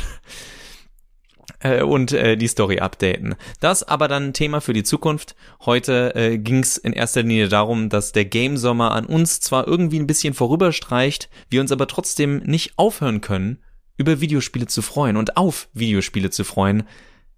äh, 1.60 1.82
und 1.82 2.12
äh, 2.12 2.38
die 2.38 2.48
Story 2.48 2.80
updaten. 2.80 3.36
Das 3.60 3.84
aber 3.84 4.08
dann 4.08 4.34
Thema 4.34 4.62
für 4.62 4.74
die 4.74 4.84
Zukunft. 4.84 5.36
Heute 5.66 6.14
äh, 6.16 6.38
ging 6.38 6.60
es 6.60 6.78
in 6.78 6.94
erster 6.94 7.24
Linie 7.24 7.50
darum, 7.50 7.90
dass 7.90 8.12
der 8.12 8.26
Game 8.26 8.58
Sommer 8.58 8.92
an 8.92 9.06
uns 9.06 9.40
zwar 9.40 9.68
irgendwie 9.68 10.00
ein 10.00 10.08
bisschen 10.08 10.36
vorüberstreicht, 10.36 11.30
wir 11.50 11.62
uns 11.62 11.72
aber 11.72 11.88
trotzdem 11.88 12.38
nicht 12.40 12.74
aufhören 12.78 13.22
können, 13.22 13.60
über 14.00 14.22
Videospiele 14.22 14.66
zu 14.66 14.82
freuen 14.82 15.18
und 15.18 15.38
auf 15.38 15.68
Videospiele 15.74 16.30
zu 16.32 16.44
freuen. 16.44 16.84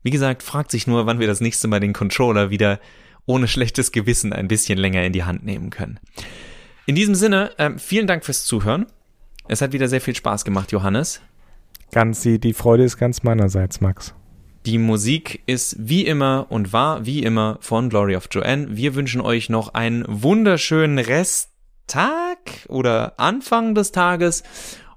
Wie 0.03 0.11
gesagt, 0.11 0.43
fragt 0.43 0.71
sich 0.71 0.87
nur, 0.87 1.07
wann 1.07 1.19
wir 1.19 1.27
das 1.27 1.41
nächste 1.41 1.67
Mal 1.67 1.79
den 1.79 1.91
Controller 1.91 2.51
wieder 2.51 2.79
ohne 3.25 3.47
schlechtes 3.47 3.91
Gewissen 3.91 4.31
ein 4.31 4.47
bisschen 4.47 4.77
länger 4.77 5.03
in 5.03 5.11
die 5.11 5.23
Hand 5.23 5.43
nehmen 5.43 5.71
können. 5.71 5.99
In 6.85 6.95
diesem 6.95 7.15
Sinne, 7.15 7.57
äh, 7.57 7.71
vielen 7.77 8.07
Dank 8.07 8.23
fürs 8.23 8.45
Zuhören. 8.45 8.85
Es 9.47 9.61
hat 9.61 9.73
wieder 9.73 9.87
sehr 9.87 10.01
viel 10.01 10.15
Spaß 10.15 10.45
gemacht, 10.45 10.71
Johannes. 10.71 11.21
Ganz, 11.91 12.21
die, 12.21 12.39
die 12.39 12.53
Freude 12.53 12.83
ist 12.83 12.97
ganz 12.97 13.23
meinerseits, 13.23 13.81
Max. 13.81 14.13
Die 14.67 14.77
Musik 14.77 15.41
ist 15.47 15.75
wie 15.79 16.05
immer 16.05 16.45
und 16.49 16.73
war 16.73 17.07
wie 17.07 17.23
immer 17.23 17.57
von 17.61 17.89
Glory 17.89 18.15
of 18.15 18.27
Joanne. 18.29 18.77
Wir 18.77 18.93
wünschen 18.93 19.19
euch 19.19 19.49
noch 19.49 19.73
einen 19.73 20.05
wunderschönen 20.07 20.99
Resttag 20.99 22.37
oder 22.67 23.19
Anfang 23.19 23.73
des 23.73 23.91
Tages 23.91 24.43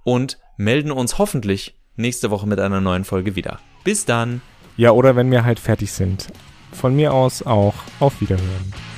und 0.02 0.38
melden 0.56 0.90
uns 0.90 1.18
hoffentlich 1.18 1.74
nächste 1.96 2.30
Woche 2.30 2.46
mit 2.46 2.60
einer 2.60 2.80
neuen 2.80 3.04
Folge 3.04 3.36
wieder. 3.36 3.60
Bis 3.84 4.04
dann. 4.04 4.40
Ja, 4.76 4.90
oder 4.90 5.16
wenn 5.16 5.30
wir 5.30 5.44
halt 5.44 5.60
fertig 5.60 5.92
sind. 5.92 6.28
Von 6.72 6.96
mir 6.96 7.12
aus 7.12 7.44
auch 7.44 7.74
auf 8.00 8.20
Wiederhören. 8.20 8.93